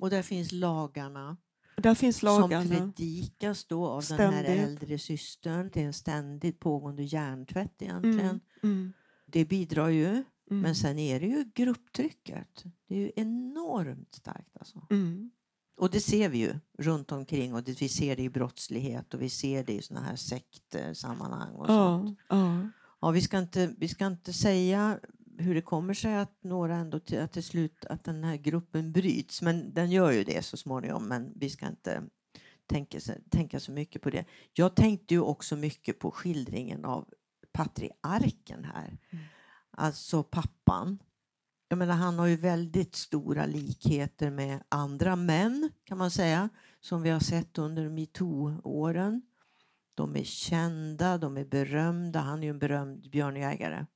Och 0.00 0.10
där 0.10 0.22
finns 0.22 0.52
lagarna 0.52 1.36
Där 1.76 1.94
finns 1.94 2.18
som 2.18 2.26
lagarna. 2.26 2.64
predikas 2.68 3.64
då 3.64 3.86
av 3.86 4.04
den 4.08 4.18
här 4.18 4.42
Ständigt. 4.42 4.64
äldre 4.68 4.98
systern. 4.98 5.70
Det 5.72 5.80
är 5.82 5.86
en 5.86 5.92
ständigt 5.92 6.60
pågående 6.60 7.02
hjärntvätt 7.02 7.82
egentligen. 7.82 8.18
Mm, 8.18 8.40
mm, 8.62 8.92
Det 9.32 9.44
bidrar 9.44 9.88
ju. 9.88 10.06
mm, 10.08 10.24
Men 10.48 10.74
sen 10.74 10.98
är 10.98 11.20
det 11.20 11.26
ju 11.26 11.44
grupptrycket. 11.54 12.64
Det 12.88 12.94
är 12.94 12.98
ju 12.98 13.12
enormt 13.16 14.14
starkt 14.14 14.56
alltså. 14.58 14.86
mm. 14.90 15.30
Och 15.76 15.90
det 15.90 16.00
ser 16.00 16.28
vi 16.28 16.38
ju 16.38 16.54
runt 16.78 17.12
omkring 17.12 17.54
och 17.54 17.62
det, 17.62 17.80
vi 17.82 17.88
ser 17.88 18.16
det 18.16 18.22
i 18.22 18.30
brottslighet 18.30 19.14
och 19.14 19.22
vi 19.22 19.28
ser 19.28 19.64
det 19.64 19.72
i 19.72 19.82
såna 19.82 20.00
här 20.00 20.16
sektsammanhang 20.16 21.54
och 21.54 21.66
sånt. 21.66 22.18
Ja, 22.28 22.36
ja. 22.36 22.68
Ja, 23.00 23.10
vi, 23.10 23.20
ska 23.20 23.38
inte, 23.38 23.74
vi 23.78 23.88
ska 23.88 24.06
inte 24.06 24.32
säga 24.32 24.98
hur 25.38 25.54
det 25.54 25.62
kommer 25.62 25.94
sig 25.94 26.14
att 26.16 26.44
några 26.44 26.76
ändå 26.76 27.00
till, 27.00 27.20
att 27.20 27.32
till 27.32 27.42
slut 27.42 27.84
att 27.84 28.04
den 28.04 28.24
här 28.24 28.36
gruppen 28.36 28.92
bryts, 28.92 29.42
men 29.42 29.74
den 29.74 29.90
gör 29.90 30.12
ju 30.12 30.24
det 30.24 30.44
så 30.44 30.56
småningom, 30.56 31.04
men 31.08 31.32
vi 31.36 31.50
ska 31.50 31.66
inte 31.66 32.02
tänka, 32.66 32.98
tänka 33.30 33.60
så 33.60 33.72
mycket 33.72 34.02
på 34.02 34.10
det. 34.10 34.24
Jag 34.52 34.76
tänkte 34.76 35.14
ju 35.14 35.20
också 35.20 35.56
mycket 35.56 35.98
på 35.98 36.10
skildringen 36.10 36.84
av 36.84 37.08
patriarken 37.52 38.64
här, 38.64 38.98
Mm. 39.10 39.24
alltså 39.70 40.22
pappan. 40.22 40.98
Jag 41.68 41.78
menar, 41.78 41.94
han 41.94 42.18
har 42.18 42.26
ju 42.26 42.36
väldigt 42.36 42.94
stora 42.94 43.46
likheter 43.46 44.30
med 44.30 44.62
andra 44.68 45.16
män 45.16 45.70
kan 45.84 45.98
man 45.98 46.10
säga, 46.10 46.48
som 46.80 47.02
vi 47.02 47.10
har 47.10 47.20
sett 47.20 47.58
under 47.58 47.88
metoo-åren. 47.88 49.22
De 49.94 50.16
är 50.16 50.24
kända, 50.24 51.18
de 51.18 51.36
är 51.36 51.44
berömda. 51.44 52.20
Han 52.20 52.38
är 52.38 52.42
ju 52.42 52.50
en 52.50 52.58
berömd 52.58 53.10
björnjägare. 53.10 53.86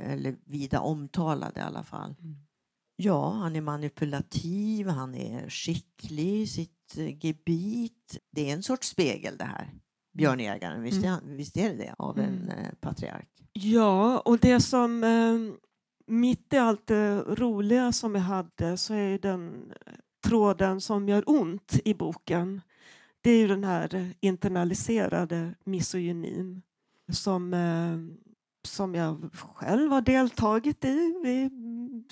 Eller 0.00 0.36
vida 0.44 0.80
omtalad 0.80 1.56
i 1.56 1.60
alla 1.60 1.82
fall. 1.82 2.14
Mm. 2.20 2.36
Ja, 2.96 3.30
han 3.30 3.56
är 3.56 3.60
manipulativ, 3.60 4.88
han 4.88 5.14
är 5.14 5.50
skicklig 5.50 6.40
i 6.42 6.46
sitt 6.46 6.96
eh, 6.98 7.24
gebit. 7.26 8.18
Det 8.30 8.50
är 8.50 8.54
en 8.54 8.62
sorts 8.62 8.88
spegel 8.88 9.36
det 9.36 9.44
här. 9.44 9.74
Björnjägaren, 10.16 10.82
visst 10.82 11.04
är, 11.04 11.08
han, 11.08 11.20
visst 11.36 11.56
är 11.56 11.68
det 11.70 11.76
det 11.76 11.94
av 11.98 12.18
en 12.18 12.24
Mm. 12.24 12.48
eh, 12.48 12.70
patriark? 12.80 13.28
ja, 13.52 14.18
och 14.18 14.38
det 14.38 14.60
som 14.60 15.04
eh, 15.04 15.54
mitt 16.06 16.52
i 16.52 16.56
allt 16.58 16.86
det 16.86 17.20
roliga 17.22 17.92
som 17.92 18.14
jag 18.14 18.22
hade 18.22 18.76
så 18.76 18.94
är 18.94 19.18
den 19.18 19.72
tråden 20.24 20.80
som 20.80 21.08
gör 21.08 21.22
ont 21.26 21.80
i 21.84 21.94
boken. 21.94 22.60
Det 23.20 23.30
är 23.30 23.38
ju 23.38 23.48
den 23.48 23.64
här 23.64 24.14
internaliserade 24.20 25.54
misogynin 25.64 26.62
som, 27.12 27.54
eh, 27.54 27.98
som 28.68 28.94
jag 28.94 29.30
själv 29.54 29.92
har 29.92 30.00
deltagit 30.00 30.84
i 30.84 31.20
vid 31.24 31.52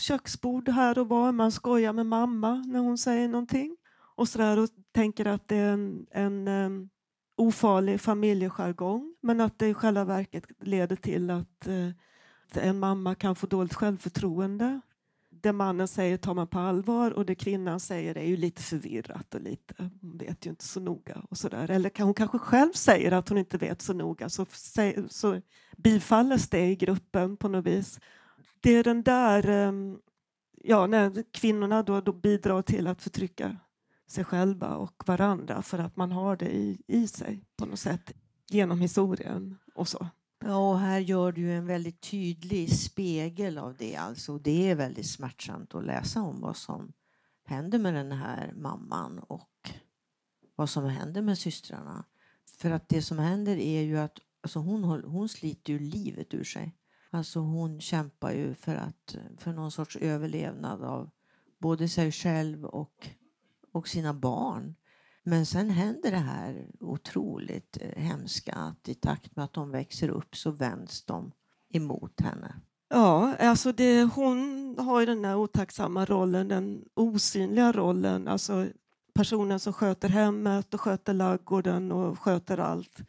köksbord 0.00 0.68
här 0.68 0.98
och 0.98 1.08
var. 1.08 1.32
Man 1.32 1.52
skojar 1.52 1.92
med 1.92 2.06
mamma 2.06 2.54
när 2.66 2.78
hon 2.80 2.98
säger 2.98 3.28
någonting 3.28 3.76
och 4.16 4.28
sådär 4.28 4.58
och 4.58 4.68
tänker 4.92 5.24
att 5.26 5.48
det 5.48 5.56
är 5.56 5.72
en, 5.72 6.06
en 6.10 6.48
eh, 6.48 6.70
ofarlig 7.36 8.00
familjejargong 8.00 9.14
men 9.20 9.40
att 9.40 9.58
det 9.58 9.68
i 9.68 9.74
själva 9.74 10.04
verket 10.04 10.44
leder 10.60 10.96
till 10.96 11.30
att 11.30 11.66
eh, 11.66 11.88
en 12.64 12.78
mamma 12.78 13.14
kan 13.14 13.36
få 13.36 13.46
dåligt 13.46 13.74
självförtroende. 13.74 14.80
Det 15.30 15.52
mannen 15.52 15.88
säger 15.88 16.16
tar 16.16 16.34
man 16.34 16.46
på 16.46 16.58
allvar 16.58 17.10
och 17.10 17.26
det 17.26 17.34
kvinnan 17.34 17.80
säger 17.80 18.14
är 18.14 18.24
ju 18.24 18.36
lite 18.36 18.62
förvirrat 18.62 19.34
och 19.34 19.40
lite, 19.40 19.74
hon 20.00 20.18
vet 20.18 20.46
ju 20.46 20.50
inte 20.50 20.64
så 20.64 20.80
noga 20.80 21.22
och 21.30 21.38
sådär. 21.38 21.70
Eller 21.70 22.02
hon 22.02 22.14
kanske 22.14 22.38
själv 22.38 22.72
säger 22.72 23.12
att 23.12 23.28
hon 23.28 23.38
inte 23.38 23.58
vet 23.58 23.82
så 23.82 23.92
noga 23.92 24.28
så, 24.28 24.46
så 25.08 25.40
bifalles 25.76 26.48
det 26.48 26.66
i 26.66 26.76
gruppen 26.76 27.36
på 27.36 27.48
något 27.48 27.66
vis. 27.66 28.00
Det 28.60 28.70
är 28.70 28.84
den 28.84 29.02
där, 29.02 29.48
ehm, 29.48 29.98
ja 30.62 30.86
när 30.86 31.24
kvinnorna 31.32 31.82
då, 31.82 32.00
då 32.00 32.12
bidrar 32.12 32.62
till 32.62 32.86
att 32.86 33.02
förtrycka 33.02 33.56
sig 34.14 34.24
själva 34.24 34.76
och 34.76 35.02
varandra 35.06 35.62
för 35.62 35.78
att 35.78 35.96
man 35.96 36.12
har 36.12 36.36
det 36.36 36.54
i, 36.54 36.82
i 36.86 37.08
sig 37.08 37.44
på 37.56 37.66
något 37.66 37.78
sätt 37.78 38.12
genom 38.50 38.80
historien 38.80 39.58
och 39.74 39.88
så. 39.88 40.08
Ja, 40.44 40.70
och 40.70 40.78
här 40.78 40.98
gör 40.98 41.32
du 41.32 41.40
ju 41.40 41.56
en 41.56 41.66
väldigt 41.66 42.00
tydlig 42.00 42.72
spegel 42.72 43.58
av 43.58 43.76
det. 43.76 43.96
Alltså, 43.96 44.38
det 44.38 44.70
är 44.70 44.74
väldigt 44.74 45.10
smärtsamt 45.10 45.74
att 45.74 45.84
läsa 45.84 46.22
om 46.22 46.40
vad 46.40 46.56
som 46.56 46.92
händer 47.44 47.78
med 47.78 47.94
den 47.94 48.12
här 48.12 48.52
mamman 48.56 49.18
och 49.18 49.70
vad 50.56 50.70
som 50.70 50.84
händer 50.84 51.22
med 51.22 51.38
systrarna. 51.38 52.04
För 52.58 52.70
att 52.70 52.88
det 52.88 53.02
som 53.02 53.18
händer 53.18 53.56
är 53.56 53.82
ju 53.82 53.98
att 53.98 54.18
alltså 54.40 54.58
hon, 54.58 54.84
hon 55.04 55.28
sliter 55.28 55.72
ju 55.72 55.78
livet 55.78 56.34
ur 56.34 56.44
sig. 56.44 56.76
Alltså 57.10 57.40
hon 57.40 57.80
kämpar 57.80 58.32
ju 58.32 58.54
för, 58.54 58.74
att, 58.74 59.16
för 59.38 59.52
någon 59.52 59.70
sorts 59.70 59.96
överlevnad 59.96 60.82
av 60.82 61.10
både 61.58 61.88
sig 61.88 62.12
själv 62.12 62.64
och, 62.64 63.08
och 63.74 63.88
sina 63.88 64.14
barn. 64.14 64.74
Men 65.22 65.46
sen 65.46 65.70
händer 65.70 66.10
det 66.10 66.16
här 66.16 66.66
otroligt 66.80 67.78
eh, 67.80 68.02
hemska 68.02 68.52
att 68.52 68.88
i 68.88 68.94
takt 68.94 69.36
med 69.36 69.44
att 69.44 69.52
de 69.52 69.70
växer 69.70 70.08
upp 70.08 70.36
så 70.36 70.50
vänds 70.50 71.04
de 71.04 71.32
emot 71.72 72.20
henne. 72.20 72.54
Ja, 72.88 73.34
alltså 73.36 73.72
det, 73.72 74.02
hon 74.02 74.74
har 74.78 75.00
ju 75.00 75.06
den 75.06 75.24
här 75.24 75.36
otacksamma 75.36 76.04
rollen, 76.04 76.48
den 76.48 76.84
osynliga 76.94 77.72
rollen, 77.72 78.28
alltså 78.28 78.66
personen 79.14 79.60
som 79.60 79.72
sköter 79.72 80.08
hemmet 80.08 80.74
och 80.74 80.80
sköter 80.80 81.14
laggården 81.14 81.92
och 81.92 82.18
sköter 82.18 82.58
allt 82.58 83.00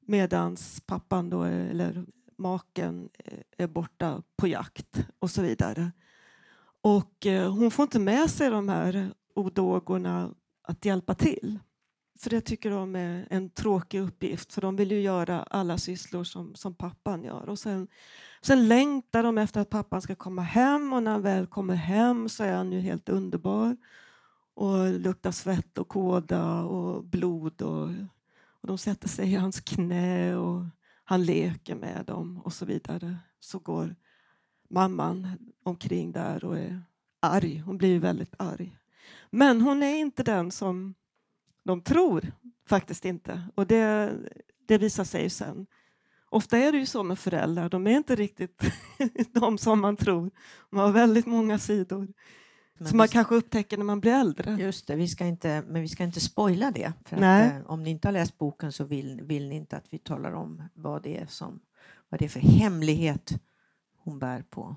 medans 0.00 0.80
pappan 0.86 1.30
då, 1.30 1.42
eller 1.42 2.04
maken 2.38 3.08
eh, 3.24 3.38
är 3.58 3.66
borta 3.66 4.22
på 4.36 4.46
jakt 4.46 5.06
och 5.18 5.30
så 5.30 5.42
vidare. 5.42 5.92
Och 6.80 7.26
eh, 7.26 7.52
hon 7.52 7.70
får 7.70 7.82
inte 7.82 7.98
med 7.98 8.30
sig 8.30 8.50
de 8.50 8.68
här 8.68 9.10
odågorna 9.38 10.34
att 10.62 10.84
hjälpa 10.84 11.14
till. 11.14 11.58
För 12.18 12.30
det 12.30 12.40
tycker 12.40 12.70
de 12.70 12.96
är 12.96 13.26
en 13.30 13.50
tråkig 13.50 14.00
uppgift, 14.00 14.52
för 14.52 14.60
de 14.60 14.76
vill 14.76 14.90
ju 14.90 15.00
göra 15.00 15.42
alla 15.42 15.78
sysslor 15.78 16.24
som, 16.24 16.54
som 16.54 16.74
pappan 16.74 17.24
gör. 17.24 17.48
Och 17.48 17.58
sen, 17.58 17.88
sen 18.42 18.68
längtar 18.68 19.22
de 19.22 19.38
efter 19.38 19.60
att 19.60 19.70
pappan 19.70 20.02
ska 20.02 20.14
komma 20.14 20.42
hem 20.42 20.92
och 20.92 21.02
när 21.02 21.10
han 21.10 21.22
väl 21.22 21.46
kommer 21.46 21.74
hem 21.74 22.28
så 22.28 22.44
är 22.44 22.56
han 22.56 22.72
ju 22.72 22.80
helt 22.80 23.08
underbar. 23.08 23.76
Och 24.54 24.92
luktar 24.92 25.30
svett 25.30 25.78
och 25.78 25.88
kåda 25.88 26.62
och 26.62 27.04
blod 27.04 27.62
och, 27.62 27.88
och 28.60 28.66
de 28.66 28.78
sätter 28.78 29.08
sig 29.08 29.32
i 29.32 29.34
hans 29.34 29.60
knä 29.60 30.36
och 30.36 30.64
han 31.04 31.24
leker 31.24 31.74
med 31.74 32.04
dem 32.06 32.38
och 32.44 32.52
så 32.52 32.64
vidare. 32.64 33.16
Så 33.40 33.58
går 33.58 33.96
mamman 34.70 35.38
omkring 35.62 36.12
där 36.12 36.44
och 36.44 36.58
är 36.58 36.82
arg. 37.20 37.58
Hon 37.58 37.78
blir 37.78 37.98
väldigt 37.98 38.34
arg. 38.38 38.76
Men 39.30 39.60
hon 39.60 39.82
är 39.82 39.96
inte 39.96 40.22
den 40.22 40.50
som 40.50 40.94
de 41.62 41.80
tror. 41.80 42.32
Faktiskt 42.68 43.04
inte. 43.04 43.42
Och 43.54 43.66
det, 43.66 44.12
det 44.66 44.78
visar 44.78 45.04
sig 45.04 45.22
ju 45.22 45.30
sen. 45.30 45.66
Ofta 46.30 46.58
är 46.58 46.72
det 46.72 46.78
ju 46.78 46.86
så 46.86 47.02
med 47.02 47.18
föräldrar. 47.18 47.68
De 47.68 47.86
är 47.86 47.96
inte 47.96 48.14
riktigt 48.14 48.62
de 49.32 49.58
som 49.58 49.80
man 49.80 49.96
tror. 49.96 50.30
De 50.70 50.78
har 50.78 50.92
väldigt 50.92 51.26
många 51.26 51.58
sidor. 51.58 52.08
Men 52.78 52.88
som 52.88 52.98
man 52.98 53.08
kanske 53.08 53.34
upptäcker 53.34 53.76
när 53.76 53.84
man 53.84 54.00
blir 54.00 54.12
äldre. 54.12 54.56
Just 54.60 54.86
det, 54.86 54.96
vi 54.96 55.08
ska 55.08 55.24
inte, 55.24 55.62
men 55.68 55.82
vi 55.82 55.88
ska 55.88 56.04
inte 56.04 56.20
spoila 56.20 56.70
det. 56.70 56.92
För 57.04 57.16
att, 57.16 57.52
eh, 57.52 57.70
om 57.70 57.82
ni 57.82 57.90
inte 57.90 58.08
har 58.08 58.12
läst 58.12 58.38
boken 58.38 58.72
så 58.72 58.84
vill, 58.84 59.22
vill 59.22 59.48
ni 59.48 59.56
inte 59.56 59.76
att 59.76 59.86
vi 59.90 59.98
talar 59.98 60.32
om 60.32 60.62
vad 60.74 61.02
det 61.02 61.16
är, 61.16 61.26
som, 61.26 61.60
vad 62.08 62.20
det 62.20 62.24
är 62.24 62.28
för 62.28 62.40
hemlighet 62.40 63.32
hon 63.96 64.18
bär 64.18 64.42
på. 64.42 64.76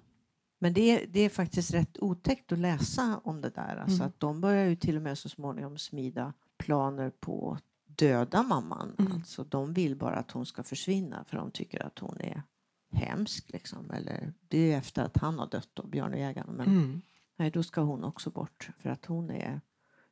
Men 0.63 0.73
det 0.73 0.81
är, 0.81 1.07
det 1.07 1.19
är 1.19 1.29
faktiskt 1.29 1.73
rätt 1.73 1.97
otäckt 1.99 2.51
att 2.51 2.59
läsa 2.59 3.21
om 3.23 3.41
det 3.41 3.49
där. 3.49 3.77
Alltså 3.77 3.97
mm. 3.97 4.07
att 4.07 4.19
de 4.19 4.41
börjar 4.41 4.65
ju 4.65 4.75
till 4.75 4.95
och 4.95 5.01
med 5.01 5.17
så 5.17 5.29
småningom 5.29 5.77
smida 5.77 6.33
planer 6.57 7.09
på 7.09 7.51
att 7.51 7.63
döda 7.85 8.43
mamman. 8.43 8.95
Mm. 8.99 9.11
Alltså, 9.11 9.43
de 9.43 9.73
vill 9.73 9.95
bara 9.95 10.15
att 10.15 10.31
hon 10.31 10.45
ska 10.45 10.63
försvinna 10.63 11.23
för 11.23 11.37
de 11.37 11.51
tycker 11.51 11.85
att 11.85 11.99
hon 11.99 12.21
är 12.21 12.43
hemsk. 12.91 13.49
Liksom. 13.49 13.91
Eller, 13.91 14.33
det 14.47 14.73
är 14.73 14.77
efter 14.77 15.03
att 15.03 15.17
han 15.17 15.39
har 15.39 15.47
dött, 15.47 15.69
då, 15.73 15.87
björnjägaren. 15.87 16.55
Men 16.55 16.67
mm. 16.67 17.01
nej, 17.37 17.51
då 17.51 17.63
ska 17.63 17.81
hon 17.81 18.03
också 18.03 18.29
bort 18.29 18.69
för 18.77 18.89
att 18.89 19.05
hon 19.05 19.29
är 19.29 19.61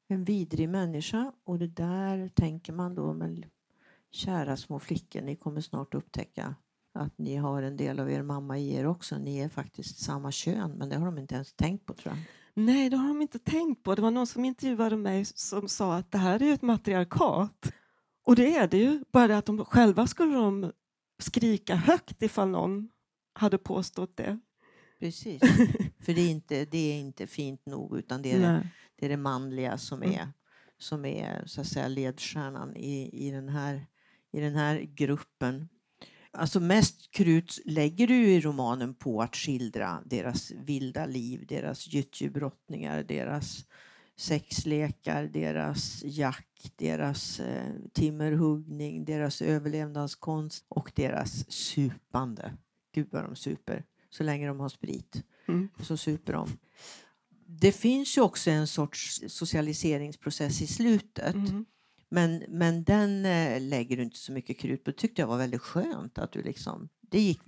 en 0.08 0.24
vidrig 0.24 0.70
människa. 0.70 1.32
Och 1.44 1.60
det 1.60 1.68
där 1.68 2.28
tänker 2.28 2.74
man 2.74 2.96
då, 2.96 3.14
men 3.14 3.46
kära 4.12 4.58
små 4.58 4.80
flickor, 4.80 5.22
ni 5.22 5.36
kommer 5.36 5.62
snart 5.62 5.94
upptäcka 5.94 6.56
att 7.00 7.18
ni 7.18 7.36
har 7.36 7.62
en 7.62 7.78
del 7.78 8.00
av 8.00 8.12
er 8.12 8.22
mamma 8.22 8.58
i 8.58 8.76
er 8.76 8.86
också. 8.86 9.18
Ni 9.18 9.40
är 9.40 9.50
faktiskt 9.50 10.00
samma 10.00 10.32
kön, 10.32 10.72
men 10.72 10.90
det 10.90 10.96
har 10.96 11.06
de 11.06 11.18
inte 11.18 11.36
ens 11.36 11.54
tänkt 11.54 11.86
på 11.86 11.94
tror 11.94 12.16
jag. 12.16 12.24
Nej, 12.66 12.90
det 12.90 12.98
har 12.98 13.08
de 13.08 13.22
inte 13.22 13.40
tänkt 13.40 13.84
på. 13.84 13.96
Det 13.96 14.02
var 14.02 14.12
någon 14.12 14.28
som 14.28 14.46
intervjuade 14.46 14.98
mig 14.98 15.26
som 15.26 15.68
sa 15.68 15.96
att 15.96 16.12
det 16.12 16.18
här 16.18 16.44
är 16.44 16.54
ett 16.54 16.62
matriarkat. 16.62 17.72
Och 18.24 18.36
det 18.36 18.56
är 18.56 18.68
det 18.68 18.78
ju, 18.78 19.04
bara 19.12 19.28
det 19.28 19.38
att 19.38 19.46
de 19.46 19.66
själva 19.66 20.08
skulle 20.08 20.34
de 20.34 20.72
skrika 21.20 21.76
högt 21.76 22.22
ifall 22.22 22.50
någon 22.50 22.90
hade 23.34 23.58
påstått 23.58 24.18
det. 24.18 24.40
Precis, 25.00 25.42
för 26.00 26.14
det 26.14 26.22
är 26.22 26.30
inte, 26.30 26.66
det 26.66 26.78
är 26.78 27.00
inte 27.00 27.28
fint 27.28 27.66
nog 27.66 27.98
utan 27.98 28.22
det 28.22 28.32
är, 28.32 28.40
det, 28.40 28.70
det, 28.96 29.06
är 29.06 29.10
det 29.10 29.18
manliga 29.18 29.78
som 29.78 30.04
mm. 30.04 30.16
är, 30.16 30.22
mm. 30.22 30.34
som 30.78 31.06
är 31.06 31.44
så 31.46 31.62
att 31.62 31.68
säga, 31.68 31.88
ledstjärnan 31.88 32.76
i, 32.76 33.28
i, 33.28 33.32
den 33.32 33.50
här, 33.50 33.86
i 34.32 34.40
den 34.40 34.56
här 34.56 34.80
gruppen. 34.80 35.70
Alltså 36.32 36.60
mest 36.60 37.12
krut 37.12 37.60
lägger 37.66 38.08
du 38.08 38.28
i 38.28 38.42
romanen 38.42 38.94
på 38.94 39.22
att 39.22 39.36
skildra 39.36 40.04
deras 40.06 40.52
vilda 40.52 41.06
liv, 41.06 41.46
deras 41.48 41.88
gyttjebrottningar, 41.88 43.04
deras 43.04 43.66
sexlekar, 44.18 45.24
deras 45.24 46.04
jakt, 46.06 46.78
deras 46.78 47.40
eh, 47.40 47.74
timmerhuggning, 47.94 49.06
deras 49.06 49.42
överlevnadskonst 49.42 50.66
och 50.70 50.92
deras 50.96 51.52
supande. 51.52 52.54
Gud 52.94 53.08
vad 53.12 53.24
de 53.24 53.36
super. 53.36 53.84
Så 54.10 54.24
länge 54.24 54.48
de 54.48 54.60
har 54.60 54.70
sprit 54.70 55.24
mm. 55.48 55.70
så 55.82 55.98
super 55.98 56.34
de. 56.34 56.58
Det 57.46 57.72
finns 57.72 58.18
ju 58.18 58.22
också 58.22 58.52
en 58.52 58.68
sorts 58.68 59.22
socialiseringsprocess 59.28 60.62
i 60.62 60.68
slutet. 60.68 61.36
Mm. 61.36 61.66
Men, 62.10 62.44
men 62.48 62.84
den 62.84 63.26
eh, 63.26 63.62
lägger 63.62 63.98
du 63.98 64.04
inte 64.04 64.18
så 64.18 64.32
mycket 64.32 64.60
krut 64.60 64.84
på. 64.84 64.92
Det 64.92 64.98
tyckte 64.98 65.22
jag 65.22 65.28
var 65.28 65.38
väldigt 65.38 65.62
skönt 65.62 66.18
att 66.18 66.32
du 66.32 66.44
liksom, 66.44 66.90
det 67.02 67.22
gick 67.22 67.42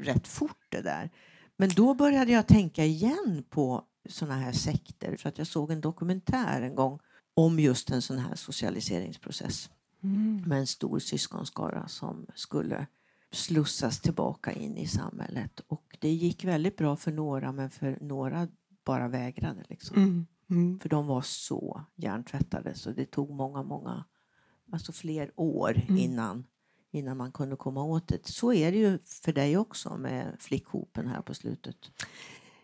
rätt 0.00 0.28
fort 0.28 0.66
det 0.68 0.82
där. 0.82 1.10
Men 1.56 1.68
då 1.68 1.94
började 1.94 2.32
jag 2.32 2.46
tänka 2.46 2.84
igen 2.84 3.44
på 3.50 3.84
såna 4.08 4.34
här 4.34 4.52
sekter 4.52 5.16
för 5.16 5.28
att 5.28 5.38
jag 5.38 5.46
såg 5.46 5.70
en 5.70 5.80
dokumentär 5.80 6.62
en 6.62 6.74
gång 6.74 6.98
om 7.34 7.58
just 7.58 7.90
en 7.90 8.02
sån 8.02 8.18
här 8.18 8.34
socialiseringsprocess 8.34 9.70
mm. 10.02 10.42
med 10.46 10.58
en 10.58 10.66
stor 10.66 10.98
syskonskara 10.98 11.88
som 11.88 12.26
skulle 12.34 12.86
slussas 13.30 14.00
tillbaka 14.00 14.52
in 14.52 14.76
i 14.76 14.86
samhället. 14.86 15.60
Och 15.66 15.96
det 16.00 16.10
gick 16.10 16.44
väldigt 16.44 16.76
bra 16.76 16.96
för 16.96 17.12
några 17.12 17.52
men 17.52 17.70
för 17.70 17.98
några 18.00 18.48
bara 18.84 19.08
vägrade. 19.08 19.64
Liksom. 19.68 19.96
Mm. 19.96 20.26
Mm. 20.50 20.80
För 20.80 20.88
de 20.88 21.06
var 21.06 21.22
så 21.22 21.84
hjärntvättade 21.96 22.74
så 22.74 22.90
det 22.90 23.06
tog 23.06 23.30
många, 23.30 23.62
många, 23.62 24.04
alltså 24.72 24.92
fler 24.92 25.30
år 25.36 25.82
mm. 25.88 25.98
innan, 25.98 26.46
innan 26.90 27.16
man 27.16 27.32
kunde 27.32 27.56
komma 27.56 27.84
åt 27.84 28.08
det. 28.08 28.26
Så 28.26 28.52
är 28.52 28.72
det 28.72 28.78
ju 28.78 28.98
för 28.98 29.32
dig 29.32 29.56
också 29.56 29.96
med 29.96 30.36
flickhopen 30.38 31.06
här 31.06 31.22
på 31.22 31.34
slutet. 31.34 31.76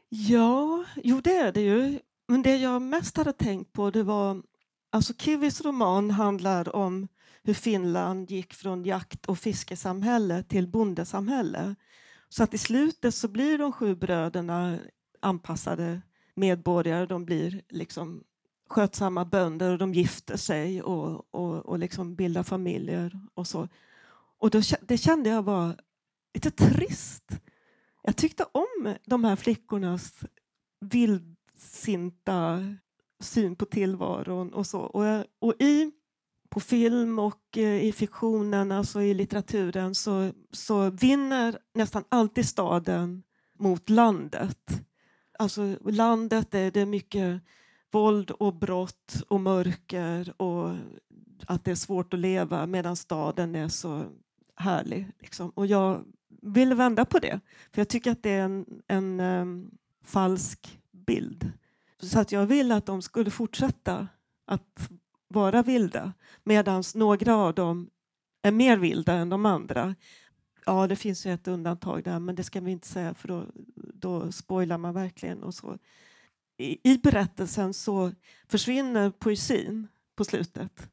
Ja, 0.08 0.84
jo 0.96 1.20
det 1.20 1.36
är 1.36 1.52
det 1.52 1.60
ju. 1.60 1.98
Men 2.28 2.42
det 2.42 2.56
jag 2.56 2.82
mest 2.82 3.16
hade 3.16 3.32
tänkt 3.32 3.72
på 3.72 3.90
det 3.90 4.02
var, 4.02 4.42
alltså 4.90 5.14
Kivis 5.14 5.60
roman 5.60 6.10
handlar 6.10 6.76
om 6.76 7.08
hur 7.42 7.54
Finland 7.54 8.30
gick 8.30 8.54
från 8.54 8.84
jakt 8.84 9.26
och 9.26 9.38
fiskesamhälle 9.38 10.42
till 10.42 10.68
bondesamhälle. 10.68 11.74
Så 12.28 12.42
att 12.42 12.54
i 12.54 12.58
slutet 12.58 13.14
så 13.14 13.28
blir 13.28 13.58
de 13.58 13.72
sju 13.72 13.94
bröderna 13.94 14.78
anpassade 15.20 16.00
medborgare. 16.38 17.06
De 17.06 17.24
blir 17.24 17.62
liksom 17.68 18.24
skötsamma 18.68 19.24
bönder 19.24 19.72
och 19.72 19.78
de 19.78 19.94
gifter 19.94 20.36
sig 20.36 20.82
och, 20.82 21.34
och, 21.34 21.66
och 21.66 21.78
liksom 21.78 22.14
bildar 22.14 22.42
familjer 22.42 23.20
och 23.34 23.46
så. 23.46 23.68
Och 24.38 24.50
då, 24.50 24.60
det 24.80 24.98
kände 24.98 25.30
jag 25.30 25.42
var 25.42 25.76
lite 26.34 26.50
trist. 26.50 27.30
Jag 28.02 28.16
tyckte 28.16 28.44
om 28.52 28.94
de 29.06 29.24
här 29.24 29.36
flickornas 29.36 30.14
vildsinta 30.80 32.60
syn 33.20 33.56
på 33.56 33.64
tillvaron 33.64 34.52
och 34.54 34.66
så. 34.66 34.80
Och, 34.80 35.24
och 35.38 35.54
i, 35.62 35.92
på 36.48 36.60
film 36.60 37.18
och 37.18 37.58
eh, 37.58 37.84
i 37.84 37.92
fiktionen, 37.92 38.72
alltså 38.72 39.02
i 39.02 39.14
litteraturen, 39.14 39.94
så, 39.94 40.32
så 40.52 40.90
vinner 40.90 41.58
nästan 41.74 42.04
alltid 42.08 42.48
staden 42.48 43.22
mot 43.58 43.90
landet 43.90 44.87
alltså 45.38 45.78
landet 45.84 46.54
är 46.54 46.70
det 46.70 46.86
mycket 46.86 47.40
våld 47.90 48.30
och 48.30 48.54
brott 48.54 49.22
och 49.28 49.40
mörker 49.40 50.42
och 50.42 50.74
att 51.46 51.64
det 51.64 51.70
är 51.70 51.74
svårt 51.74 52.14
att 52.14 52.20
leva 52.20 52.66
medan 52.66 52.96
staden 52.96 53.54
är 53.54 53.68
så 53.68 54.04
härlig. 54.56 55.06
Liksom. 55.18 55.50
Och 55.50 55.66
jag 55.66 56.04
vill 56.42 56.74
vända 56.74 57.04
på 57.04 57.18
det, 57.18 57.40
för 57.72 57.80
jag 57.80 57.88
tycker 57.88 58.10
att 58.10 58.22
det 58.22 58.30
är 58.30 58.42
en, 58.42 58.82
en 58.86 59.20
um, 59.20 59.70
falsk 60.04 60.78
bild. 60.90 61.52
Så 62.00 62.20
att 62.20 62.32
jag 62.32 62.46
vill 62.46 62.72
att 62.72 62.86
de 62.86 63.02
skulle 63.02 63.30
fortsätta 63.30 64.08
att 64.46 64.90
vara 65.28 65.62
vilda 65.62 66.12
medan 66.44 66.82
några 66.94 67.36
av 67.36 67.54
dem 67.54 67.90
är 68.42 68.52
mer 68.52 68.76
vilda 68.76 69.12
än 69.12 69.28
de 69.28 69.46
andra. 69.46 69.94
Ja, 70.66 70.86
det 70.86 70.96
finns 70.96 71.26
ju 71.26 71.32
ett 71.32 71.48
undantag 71.48 72.04
där, 72.04 72.18
men 72.18 72.34
det 72.34 72.44
ska 72.44 72.60
vi 72.60 72.70
inte 72.70 72.88
säga 72.88 73.14
för 73.14 73.28
då, 73.28 73.44
då 74.00 74.32
spoilar 74.32 74.78
man 74.78 74.94
verkligen. 74.94 75.42
Och 75.42 75.54
så. 75.54 75.78
I, 76.56 76.90
I 76.92 76.98
berättelsen 76.98 77.74
så 77.74 78.12
försvinner 78.48 79.10
poesin 79.10 79.88
på 80.16 80.24
slutet. 80.24 80.90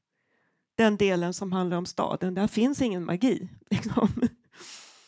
Den 0.76 0.98
delen 0.98 1.34
som 1.34 1.52
handlar 1.52 1.78
om 1.78 1.86
staden, 1.86 2.34
där 2.34 2.48
finns 2.48 2.82
ingen 2.82 3.06
magi. 3.06 3.50
Liksom. 3.70 4.10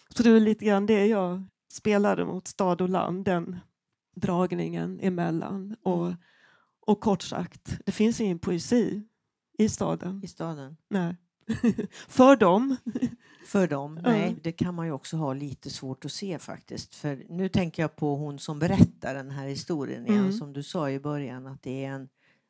Så 0.09 0.23
det 0.23 0.29
är 0.29 0.39
lite 0.39 0.65
grann 0.65 0.85
det 0.85 1.05
jag 1.05 1.43
spelade 1.71 2.25
mot 2.25 2.47
stad 2.47 2.81
och 2.81 2.89
land, 2.89 3.25
den 3.25 3.59
dragningen 4.15 4.99
emellan. 5.01 5.75
Och, 5.81 6.13
och 6.79 6.99
kort 6.99 7.21
sagt, 7.21 7.79
det 7.85 7.91
finns 7.91 8.21
ingen 8.21 8.39
poesi 8.39 9.03
i 9.57 9.69
staden. 9.69 10.21
I 10.23 10.27
staden? 10.27 10.77
Nej. 10.89 11.15
För 12.07 12.35
dem. 12.35 12.75
För 13.45 13.67
dem, 13.67 13.99
nej. 14.03 14.35
Det 14.43 14.51
kan 14.51 14.75
man 14.75 14.85
ju 14.85 14.91
också 14.91 15.17
ha 15.17 15.33
lite 15.33 15.69
svårt 15.69 16.05
att 16.05 16.11
se 16.11 16.39
faktiskt. 16.39 16.95
För 16.95 17.25
nu 17.29 17.49
tänker 17.49 17.83
jag 17.83 17.95
på 17.95 18.15
hon 18.15 18.39
som 18.39 18.59
berättar 18.59 19.15
den 19.15 19.31
här 19.31 19.47
historien 19.47 20.07
igen, 20.07 20.19
mm. 20.19 20.33
som 20.33 20.53
du 20.53 20.63
sa 20.63 20.89
i 20.89 20.99
början 20.99 21.47
att 21.47 21.63
det 21.63 21.85
är 21.85 21.89
en 21.89 22.09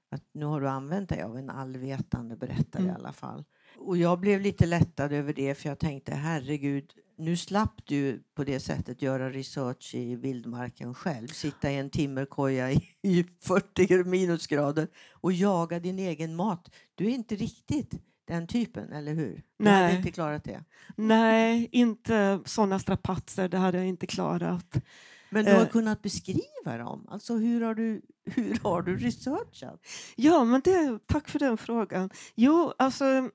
att 0.09 0.23
nu 0.31 0.45
har 0.45 0.61
du 0.61 0.69
använt 0.69 1.09
dig 1.09 1.21
av 1.21 1.37
en 1.37 1.49
allvetande 1.49 2.35
berättare 2.35 2.83
mm. 2.83 2.95
i 2.95 2.95
alla 2.95 3.13
fall. 3.13 3.43
Och 3.77 3.97
jag 3.97 4.19
blev 4.19 4.41
lite 4.41 4.65
lättad 4.65 5.13
över 5.13 5.33
det 5.33 5.55
för 5.55 5.69
jag 5.69 5.79
tänkte 5.79 6.15
herregud, 6.15 6.93
nu 7.17 7.37
slapp 7.37 7.85
du 7.85 8.23
på 8.35 8.43
det 8.43 8.59
sättet 8.59 9.01
göra 9.01 9.29
research 9.29 9.95
i 9.95 10.15
vildmarken 10.15 10.93
själv. 10.93 11.27
Sitta 11.27 11.71
i 11.71 11.75
en 11.75 11.89
timmerkoja 11.89 12.71
i, 12.71 12.89
i 13.01 13.25
40 13.41 14.03
minusgrader 14.03 14.87
och 15.11 15.33
jaga 15.33 15.79
din 15.79 15.99
egen 15.99 16.35
mat. 16.35 16.71
Du 16.95 17.05
är 17.05 17.09
inte 17.09 17.35
riktigt 17.35 17.93
den 18.27 18.47
typen, 18.47 18.91
eller 18.91 19.13
hur? 19.13 19.33
Du 19.57 19.63
Nej. 19.63 19.83
hade 19.83 19.97
inte 19.97 20.11
klarat 20.11 20.43
det. 20.43 20.63
Nej, 20.95 21.69
inte 21.71 22.39
sådana 22.45 22.79
strapatser, 22.79 23.49
det 23.49 23.57
hade 23.57 23.77
jag 23.77 23.87
inte 23.87 24.07
klarat. 24.07 24.75
Men 25.29 25.45
du 25.45 25.51
har 25.53 25.61
Eh. 25.61 25.67
kunnat 25.67 26.01
beskriva 26.01 26.77
dem. 26.77 27.07
Alltså 27.09 27.35
hur 27.35 27.61
har 27.61 27.75
du, 27.75 28.01
hur 28.25 28.59
har 28.63 28.81
du 28.81 28.97
researchat? 28.97 29.81
Ja, 30.15 30.43
men 30.43 30.61
det, 30.63 30.99
tack 31.07 31.29
för 31.29 31.39
den 31.39 31.57
frågan. 31.57 32.09
Jo, 32.35 32.73
alltså, 32.77 33.29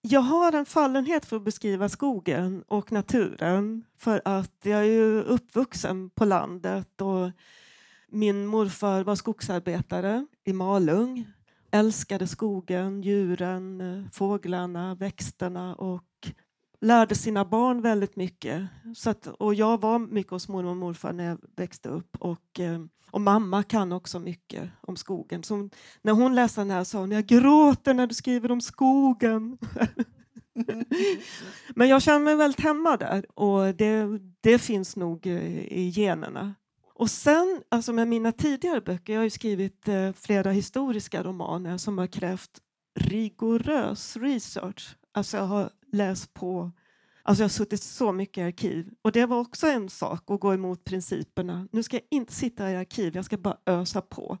jag 0.00 0.20
har 0.20 0.52
en 0.52 0.66
fallenhet 0.66 1.26
för 1.26 1.36
att 1.36 1.44
beskriva 1.44 1.88
skogen 1.88 2.62
och 2.68 2.92
naturen 2.92 3.84
för 3.98 4.22
att 4.24 4.54
jag 4.62 4.78
är 4.80 4.84
ju 4.84 5.22
uppvuxen 5.22 6.10
på 6.10 6.24
landet 6.24 7.00
och 7.00 7.30
min 8.10 8.46
morfar 8.46 9.04
var 9.04 9.14
skogsarbetare 9.16 10.26
i 10.44 10.52
Malung. 10.52 11.26
Älskade 11.70 12.26
skogen, 12.26 13.02
djuren, 13.02 14.08
fåglarna, 14.12 14.94
växterna 14.94 15.74
och 15.74 16.32
lärde 16.80 17.14
sina 17.14 17.44
barn 17.44 17.82
väldigt 17.82 18.16
mycket. 18.16 18.68
Så 18.96 19.10
att, 19.10 19.26
och 19.26 19.54
jag 19.54 19.80
var 19.80 19.98
mycket 19.98 20.32
hos 20.32 20.48
mormor 20.48 20.70
och 20.70 20.76
morfar 20.76 21.12
när 21.12 21.24
jag 21.24 21.38
växte 21.56 21.88
upp 21.88 22.16
och, 22.20 22.60
eh, 22.60 22.80
och 23.10 23.20
mamma 23.20 23.62
kan 23.62 23.92
också 23.92 24.18
mycket 24.18 24.70
om 24.80 24.96
skogen. 24.96 25.42
Så 25.42 25.54
hon, 25.54 25.70
när 26.02 26.12
hon 26.12 26.34
läste 26.34 26.60
den 26.60 26.70
här 26.70 26.84
sa 26.84 26.98
hon 26.98 27.10
jag 27.10 27.26
gråter 27.26 27.94
när 27.94 28.06
du 28.06 28.14
skriver 28.14 28.50
om 28.50 28.60
skogen. 28.60 29.58
Men 31.74 31.88
jag 31.88 32.02
känner 32.02 32.24
mig 32.24 32.36
väldigt 32.36 32.60
hemma 32.60 32.96
där 32.96 33.40
och 33.40 33.74
det, 33.74 34.06
det 34.40 34.58
finns 34.58 34.96
nog 34.96 35.26
eh, 35.26 35.58
i 35.58 35.92
generna. 35.94 36.54
Och 36.98 37.10
sen, 37.10 37.62
alltså 37.68 37.92
med 37.92 38.08
mina 38.08 38.32
tidigare 38.32 38.80
böcker, 38.80 39.12
jag 39.12 39.20
har 39.20 39.24
ju 39.24 39.30
skrivit 39.30 39.88
eh, 39.88 40.12
flera 40.12 40.50
historiska 40.50 41.22
romaner 41.22 41.78
som 41.78 41.98
har 41.98 42.06
krävt 42.06 42.50
rigorös 43.00 44.16
research. 44.16 44.96
Alltså 45.12 45.36
jag 45.36 45.44
har 45.44 45.70
läst 45.92 46.34
på, 46.34 46.72
alltså 47.22 47.42
jag 47.42 47.44
har 47.44 47.50
suttit 47.50 47.82
så 47.82 48.12
mycket 48.12 48.38
i 48.38 48.44
arkiv. 48.44 48.90
Och 49.02 49.12
det 49.12 49.26
var 49.26 49.40
också 49.40 49.66
en 49.66 49.88
sak 49.88 50.30
att 50.30 50.40
gå 50.40 50.54
emot 50.54 50.84
principerna. 50.84 51.68
Nu 51.72 51.82
ska 51.82 51.96
jag 51.96 52.06
inte 52.10 52.32
sitta 52.32 52.70
i 52.70 52.76
arkiv, 52.76 53.16
jag 53.16 53.24
ska 53.24 53.36
bara 53.36 53.58
ösa 53.66 54.00
på. 54.00 54.38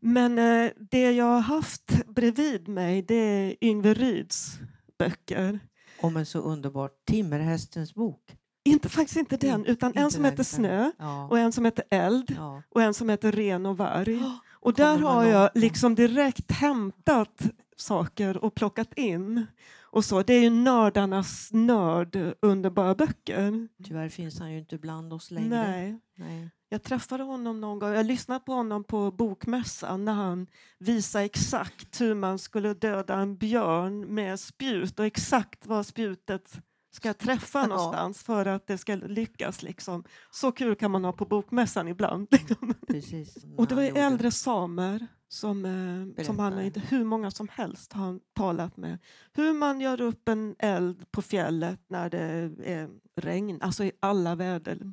Men 0.00 0.38
eh, 0.38 0.70
det 0.90 1.12
jag 1.12 1.24
har 1.24 1.40
haft 1.40 2.06
bredvid 2.06 2.68
mig 2.68 3.02
det 3.02 3.14
är 3.14 3.64
Yngve 3.64 3.94
Ryds 3.94 4.58
böcker. 4.98 5.60
Om 6.00 6.16
en 6.16 6.26
så 6.26 6.38
underbar 6.38 6.90
Timmerhästens 7.06 7.94
bok. 7.94 8.38
Inte, 8.64 8.88
faktiskt 8.88 9.16
inte 9.16 9.36
den, 9.36 9.60
Inte- 9.60 9.70
utan 9.70 9.92
en 9.96 10.02
inte 10.02 10.14
som 10.14 10.22
den, 10.22 10.32
heter 10.32 10.44
Snö 10.44 10.90
Ja. 10.98 11.28
och 11.30 11.38
en 11.38 11.52
som 11.52 11.64
heter 11.64 11.84
Eld 11.90 12.34
ja. 12.36 12.62
och 12.68 12.82
en 12.82 12.94
som 12.94 13.08
heter 13.08 13.32
Ren 13.32 13.66
och 13.66 13.76
varg. 13.76 14.16
Oh, 14.16 14.34
Och 14.50 14.74
där 14.74 14.98
har 14.98 15.24
jag 15.24 15.40
långt 15.42 15.50
liksom 15.54 15.94
direkt 15.94 16.52
hämtat 16.52 17.42
saker 17.76 18.44
och 18.44 18.54
plockat 18.54 18.94
in. 18.98 19.46
Och 19.90 20.04
så. 20.04 20.22
Det 20.22 20.34
är 20.34 20.40
ju 20.42 20.50
nördarnas 20.50 21.48
nörd, 21.52 22.18
underbara 22.42 22.94
böcker. 22.94 23.68
Tyvärr 23.84 24.08
finns 24.08 24.38
han 24.40 24.52
ju 24.52 24.58
inte 24.58 24.78
bland 24.78 25.12
oss 25.12 25.30
längre. 25.30 25.48
Nej. 25.70 25.98
Nej. 26.16 26.50
Jag 26.68 26.82
träffade 26.82 27.22
honom 27.22 27.60
någon 27.60 27.78
gång. 27.78 27.92
Jag 27.92 28.06
lyssnade 28.06 28.40
på 28.40 28.52
honom 28.52 28.84
på 28.84 29.10
bokmässan 29.10 30.04
när 30.04 30.12
han 30.12 30.46
visade 30.78 31.24
exakt 31.24 32.00
hur 32.00 32.14
man 32.14 32.38
skulle 32.38 32.74
döda 32.74 33.14
en 33.14 33.36
björn 33.36 34.00
med 34.14 34.40
spjut 34.40 34.98
och 34.98 35.06
exakt 35.06 35.66
var 35.66 35.82
spjutet 35.82 36.60
ska 36.90 37.14
träffa 37.14 37.58
Ja. 37.58 37.66
någonstans 37.66 38.22
för 38.22 38.46
att 38.46 38.66
det 38.66 38.78
ska 38.78 38.94
lyckas. 38.94 39.62
Liksom. 39.62 40.04
Så 40.30 40.52
kul 40.52 40.74
kan 40.76 40.90
man 40.90 41.04
ha 41.04 41.12
på 41.12 41.24
bokmässan 41.26 41.88
ibland. 41.88 42.28
Precis. 42.88 43.36
Och 43.56 43.66
det 43.66 43.74
var 43.74 43.82
ju 43.82 43.88
äldre 43.88 44.30
samer 44.30 45.06
som, 45.28 45.64
eh, 45.64 46.24
som 46.24 46.38
han 46.38 46.50
Berätta. 46.52 46.64
inte 46.66 46.80
hur 46.80 47.04
många 47.04 47.30
som 47.30 47.48
helst 47.52 47.92
har 47.92 48.04
han 48.04 48.20
talat 48.34 48.76
med. 48.76 48.98
Hur 49.32 49.52
man 49.52 49.80
gör 49.80 50.00
upp 50.00 50.28
en 50.28 50.54
eld 50.58 51.10
på 51.10 51.22
fjället 51.22 51.80
när 51.88 52.10
det 52.10 52.50
är 52.64 52.90
regn, 53.20 53.62
alltså 53.62 53.84
i 53.84 53.92
alla 54.00 54.34
väder. 54.34 54.92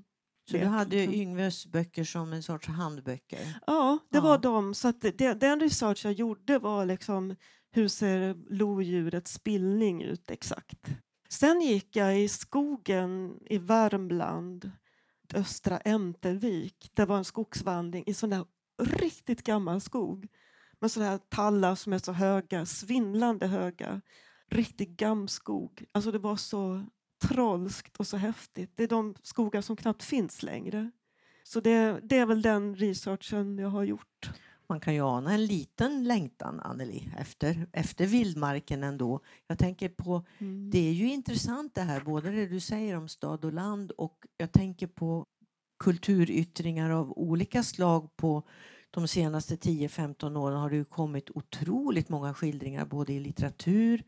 Så 0.51 0.57
du 0.57 0.65
hade 0.65 0.95
ju 0.97 1.13
Yngves 1.21 1.65
böcker 1.67 2.03
som 2.03 2.33
en 2.33 2.43
sorts 2.43 2.67
handböcker. 2.67 3.59
Ja, 3.67 3.97
det 4.11 4.17
Ja. 4.17 4.23
var 4.23 4.37
de. 4.37 4.73
Så 4.73 4.91
det, 4.91 5.33
den 5.33 5.59
research 5.59 6.05
jag 6.05 6.13
gjorde 6.13 6.59
var 6.59 6.85
liksom 6.85 7.35
hur 7.71 7.87
ser 7.87 8.35
lodjurets 8.49 9.33
spillning 9.33 10.01
ut 10.03 10.31
exakt. 10.31 10.79
Sen 11.29 11.61
gick 11.61 11.95
jag 11.95 12.21
i 12.21 12.27
skogen 12.27 13.39
i 13.45 13.57
Värmland, 13.57 14.71
östra 15.33 15.77
Ämtervik. 15.77 16.91
Det 16.93 17.05
var 17.05 17.17
en 17.17 17.25
skogsvandring 17.25 18.03
i 18.07 18.13
sån 18.13 18.29
där 18.29 18.45
riktigt 18.83 19.43
gammal 19.43 19.81
skog 19.81 20.27
med 20.79 20.91
sådana 20.91 21.11
här 21.11 21.17
tallar 21.17 21.75
som 21.75 21.93
är 21.93 21.99
så 21.99 22.11
höga, 22.11 22.65
svindlande 22.65 23.47
höga. 23.47 24.01
Riktig 24.49 24.97
gamskog. 24.97 25.85
Alltså 25.91 26.11
det 26.11 26.19
var 26.19 26.35
så 26.35 26.85
trolskt 27.21 27.97
och 27.97 28.07
så 28.07 28.17
häftigt. 28.17 28.71
Det 28.75 28.83
är 28.83 28.87
de 28.87 29.15
skogar 29.23 29.61
som 29.61 29.75
knappt 29.75 30.03
finns 30.03 30.43
längre. 30.43 30.91
Så 31.43 31.59
det, 31.59 31.99
det 32.03 32.17
är 32.17 32.25
väl 32.25 32.41
den 32.41 32.75
researchen 32.75 33.57
jag 33.57 33.69
har 33.69 33.83
gjort. 33.83 34.29
Man 34.69 34.79
kan 34.79 34.93
ju 34.93 35.01
ana 35.01 35.33
en 35.33 35.45
liten 35.45 36.03
längtan, 36.03 36.59
Anneli, 36.59 37.09
efter, 37.17 37.67
efter 37.73 38.05
vildmarken 38.05 38.83
ändå. 38.83 39.19
Jag 39.47 39.57
tänker 39.57 39.89
på, 39.89 40.25
Mm. 40.37 40.69
det 40.71 40.79
är 40.79 40.91
ju 40.93 41.09
intressant 41.09 41.75
det 41.75 41.81
här, 41.81 42.01
både 42.01 42.31
det 42.31 42.45
du 42.47 42.59
säger 42.59 42.97
om 42.97 43.07
stad 43.07 43.45
och 43.45 43.53
land 43.53 43.91
och 43.91 44.25
jag 44.37 44.51
tänker 44.51 44.87
på 44.87 45.25
kulturyttringar 45.79 46.89
av 46.89 47.11
olika 47.17 47.63
slag 47.63 48.15
på 48.15 48.43
de 48.91 49.07
senaste 49.07 49.55
10-15 49.55 50.37
åren 50.37 50.57
har 50.57 50.69
det 50.69 50.75
ju 50.75 50.85
kommit 50.85 51.29
otroligt 51.29 52.09
många 52.09 52.33
skildringar 52.33 52.85
både 52.85 53.13
i 53.13 53.19
litteratur 53.19 54.03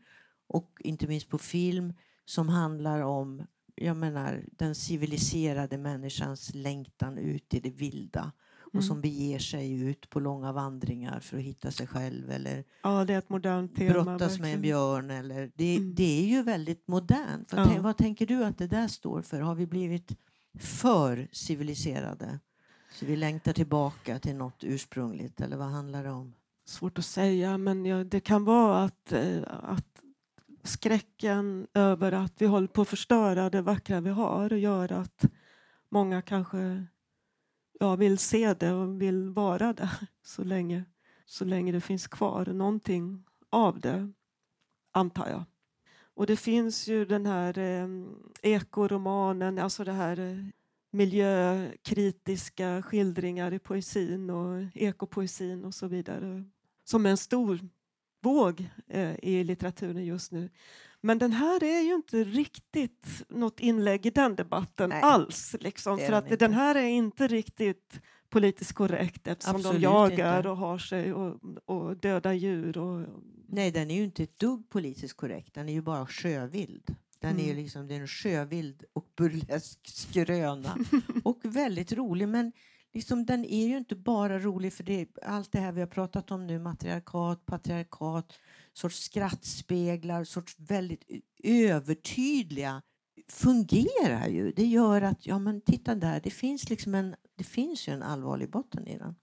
och 0.46 0.80
inte 0.84 1.06
minst 1.06 1.28
på 1.28 1.38
film 1.38 1.94
som 2.24 2.48
handlar 2.48 3.00
om 3.00 3.46
jag 3.80 3.96
menar, 3.96 4.44
den 4.52 4.74
civiliserade 4.74 5.78
människans 5.78 6.54
längtan 6.54 7.18
ut 7.18 7.54
i 7.54 7.60
det 7.60 7.70
vilda 7.70 8.32
och 8.68 8.74
Mm. 8.74 8.82
som 8.82 9.00
beger 9.00 9.38
sig 9.38 9.80
ut 9.82 10.10
på 10.10 10.20
långa 10.20 10.52
vandringar 10.52 11.20
för 11.20 11.36
att 11.36 11.42
hitta 11.42 11.70
sig 11.70 11.86
själv 11.86 12.30
eller 12.30 12.64
Ja, 12.82 13.04
det 13.04 13.14
är 13.14 13.18
ett 13.18 13.28
modernt 13.30 13.76
tema. 13.76 13.92
brottas 13.92 14.18
med 14.18 14.34
en 14.34 14.40
verkligen. 14.40 14.60
björn. 14.62 15.10
Eller, 15.10 15.50
det, 15.54 15.76
Mm. 15.76 15.94
det 15.94 16.22
är 16.22 16.26
ju 16.26 16.42
väldigt 16.42 16.88
modernt. 16.88 17.52
Vad, 17.52 17.66
Ja. 17.66 17.70
tän- 17.70 17.82
vad 17.82 17.96
tänker 17.96 18.26
du 18.26 18.44
att 18.44 18.58
det 18.58 18.66
där 18.66 18.88
står 18.88 19.22
för? 19.22 19.40
Har 19.40 19.54
vi 19.54 19.66
blivit 19.66 20.12
för 20.60 21.28
civiliserade? 21.32 22.38
Så 22.92 23.06
vi 23.06 23.16
längtar 23.16 23.52
tillbaka 23.52 24.18
till 24.18 24.36
något 24.36 24.64
ursprungligt 24.64 25.40
eller 25.40 25.56
vad 25.56 25.68
handlar 25.68 26.04
det 26.04 26.10
om? 26.10 26.34
Svårt 26.66 26.98
att 26.98 27.04
säga, 27.04 27.58
men 27.58 27.84
ja, 27.86 28.04
det 28.04 28.20
kan 28.20 28.44
vara 28.44 28.78
att, 28.84 29.12
eh, 29.12 29.42
att 29.62 30.02
skräcken 30.62 31.66
över 31.74 32.12
att 32.12 32.32
vi 32.38 32.46
håller 32.46 32.66
på 32.66 32.82
att 32.82 32.88
förstöra 32.88 33.50
det 33.50 33.62
vackra 33.62 34.00
vi 34.00 34.10
har 34.10 34.50
gör 34.50 34.92
att 34.92 35.24
många 35.90 36.22
kanske 36.22 36.86
ja, 37.78 37.96
vill 37.96 38.18
se 38.18 38.54
det 38.54 38.72
och 38.72 39.02
vill 39.02 39.30
vara 39.30 39.72
där 39.72 39.90
så 40.22 40.44
länge, 40.44 40.84
så 41.24 41.44
länge 41.44 41.72
det 41.72 41.80
finns 41.80 42.06
kvar 42.06 42.46
någonting 42.46 43.24
av 43.50 43.80
det, 43.80 44.12
antar 44.92 45.28
jag. 45.28 45.44
Och 46.14 46.26
det 46.26 46.36
finns 46.36 46.88
ju 46.88 47.04
den 47.04 47.26
här 47.26 47.58
eh, 47.58 47.88
ekoromanen, 48.42 49.58
alltså 49.58 49.84
det 49.84 49.92
här 49.92 50.18
eh, 50.20 50.44
miljökritiska 50.90 52.82
skildringar 52.82 53.52
i 53.52 53.58
poesin 53.58 54.30
och 54.30 54.64
ekopoesin 54.74 55.64
och 55.64 55.74
så 55.74 55.86
vidare 55.86 56.44
som 56.84 57.06
är 57.06 57.10
en 57.10 57.16
stor 57.16 57.68
våg 58.22 58.68
eh, 58.88 59.14
i 59.22 59.44
litteraturen 59.44 60.04
just 60.04 60.32
nu. 60.32 60.50
Men 61.00 61.18
den 61.18 61.32
här 61.32 61.64
är 61.64 61.80
ju 61.80 61.94
inte 61.94 62.24
riktigt 62.24 63.06
något 63.28 63.60
inlägg 63.60 64.06
i 64.06 64.10
den 64.10 64.36
debatten 64.36 64.88
Nej, 64.90 65.02
alls. 65.02 65.56
Liksom, 65.60 65.98
är 65.98 66.06
för 66.06 66.12
att 66.12 66.24
inte. 66.24 66.36
den 66.36 66.52
här 66.54 66.74
är 66.74 66.82
inte 66.88 67.26
riktigt 67.28 68.00
politiskt 68.30 68.72
korrekt 68.72 69.26
eftersom 69.28 69.56
Absolut 69.56 69.80
de 69.80 69.84
jagar 69.84 70.36
inte. 70.36 70.48
och 70.48 70.56
har 70.56 70.78
sig 70.78 71.12
och, 71.14 71.40
och 71.64 71.96
dödar 71.96 72.32
djur. 72.32 72.78
Och, 72.78 73.06
Nej, 73.50 73.70
den 73.70 73.90
är 73.90 73.94
ju 73.94 74.04
inte 74.04 74.22
ett 74.22 74.38
dugg 74.38 74.68
politiskt 74.70 75.16
korrekt. 75.16 75.54
Den 75.54 75.68
är 75.68 75.72
ju 75.72 75.82
bara 75.82 76.06
sjövild. 76.06 76.94
Den 77.20 77.36
är 77.38 77.44
ju 77.44 77.50
Mm. 77.50 77.62
liksom 77.62 77.88
det 77.88 77.94
är 77.94 78.00
en 78.00 78.08
sjövild 78.08 78.84
och 78.92 79.06
burlesk 79.16 79.78
skröna. 79.84 80.76
och 81.24 81.40
väldigt 81.42 81.92
rolig. 81.92 82.28
Men 82.28 82.52
liksom, 82.94 83.26
den 83.26 83.44
är 83.44 83.66
ju 83.66 83.76
inte 83.76 83.96
bara 83.96 84.38
rolig 84.38 84.72
för 84.72 84.84
det, 84.84 85.06
allt 85.22 85.52
det 85.52 85.58
här 85.60 85.72
vi 85.72 85.80
har 85.80 85.86
pratat 85.86 86.30
om 86.30 86.46
nu. 86.46 86.58
Matriarkat, 86.58 87.46
patriarkat, 87.46 88.32
sorts 88.78 89.02
skrattspeglar, 89.02 90.24
sorts 90.24 90.54
väldigt 90.58 91.04
övertydliga 91.44 92.82
fungerar 93.28 94.26
ju. 94.26 94.52
Det 94.52 94.66
gör 94.66 95.02
att, 95.02 95.26
ja 95.26 95.38
men 95.38 95.60
titta 95.60 95.94
där, 95.94 96.20
det 96.20 96.30
finns 96.30 96.70
liksom 96.70 96.94
en, 96.94 97.14
det 97.36 97.44
finns 97.44 97.88
ju 97.88 97.92
en 97.92 98.02
allvarlig 98.02 98.50
botten 98.50 98.86
i 98.88 98.98
den. 98.98 99.14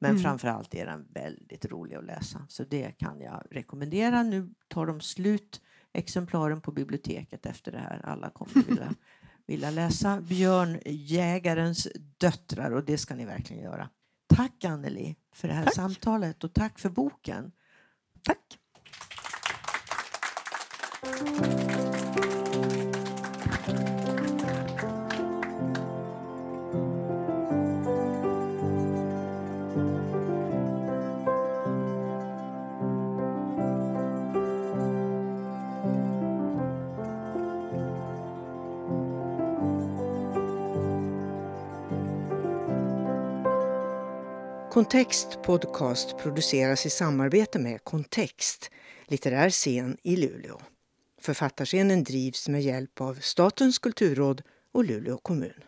Men 0.00 0.10
Mm. 0.10 0.22
framför 0.22 0.48
allt 0.48 0.74
är 0.74 0.86
den 0.86 1.06
väldigt 1.10 1.64
rolig 1.64 1.96
att 1.96 2.04
läsa. 2.04 2.46
Så 2.48 2.64
det 2.64 2.90
kan 2.98 3.20
jag 3.20 3.42
rekommendera. 3.50 4.22
Nu 4.22 4.54
tar 4.68 4.86
de 4.86 5.00
slut 5.00 5.60
exemplaren 5.92 6.60
på 6.60 6.72
biblioteket 6.72 7.46
efter 7.46 7.72
det 7.72 7.78
här. 7.78 8.00
Alla 8.04 8.30
kommer 8.30 8.64
vilja, 8.66 8.94
vilja 9.46 9.70
läsa 9.70 10.20
Björn 10.20 10.78
Jägarens 10.86 11.88
döttrar 12.18 12.70
och 12.70 12.84
det 12.84 12.98
ska 12.98 13.14
ni 13.14 13.24
verkligen 13.24 13.62
göra. 13.62 13.88
Tack 14.26 14.64
Anneli 14.64 15.16
för 15.34 15.48
det 15.48 15.54
här 15.54 15.64
Tack. 15.64 15.74
samtalet 15.74 16.44
och 16.44 16.52
tack 16.52 16.78
för 16.78 16.90
boken. 16.90 17.52
Tack. 18.22 18.58
Kontext 44.72 45.42
Podcast 45.42 46.18
produceras 46.18 46.86
i 46.86 46.90
samarbete 46.90 47.58
med 47.58 47.84
Kontext, 47.84 48.70
litterär 49.08 49.50
scen 49.50 49.96
i 50.02 50.16
Luleå. 50.16 50.60
Författarscenen 51.22 52.04
drivs 52.04 52.48
med 52.48 52.62
hjälp 52.62 53.00
av 53.00 53.14
Statens 53.14 53.78
kulturråd 53.78 54.42
och 54.72 54.84
Luleå 54.84 55.18
kommun. 55.18 55.64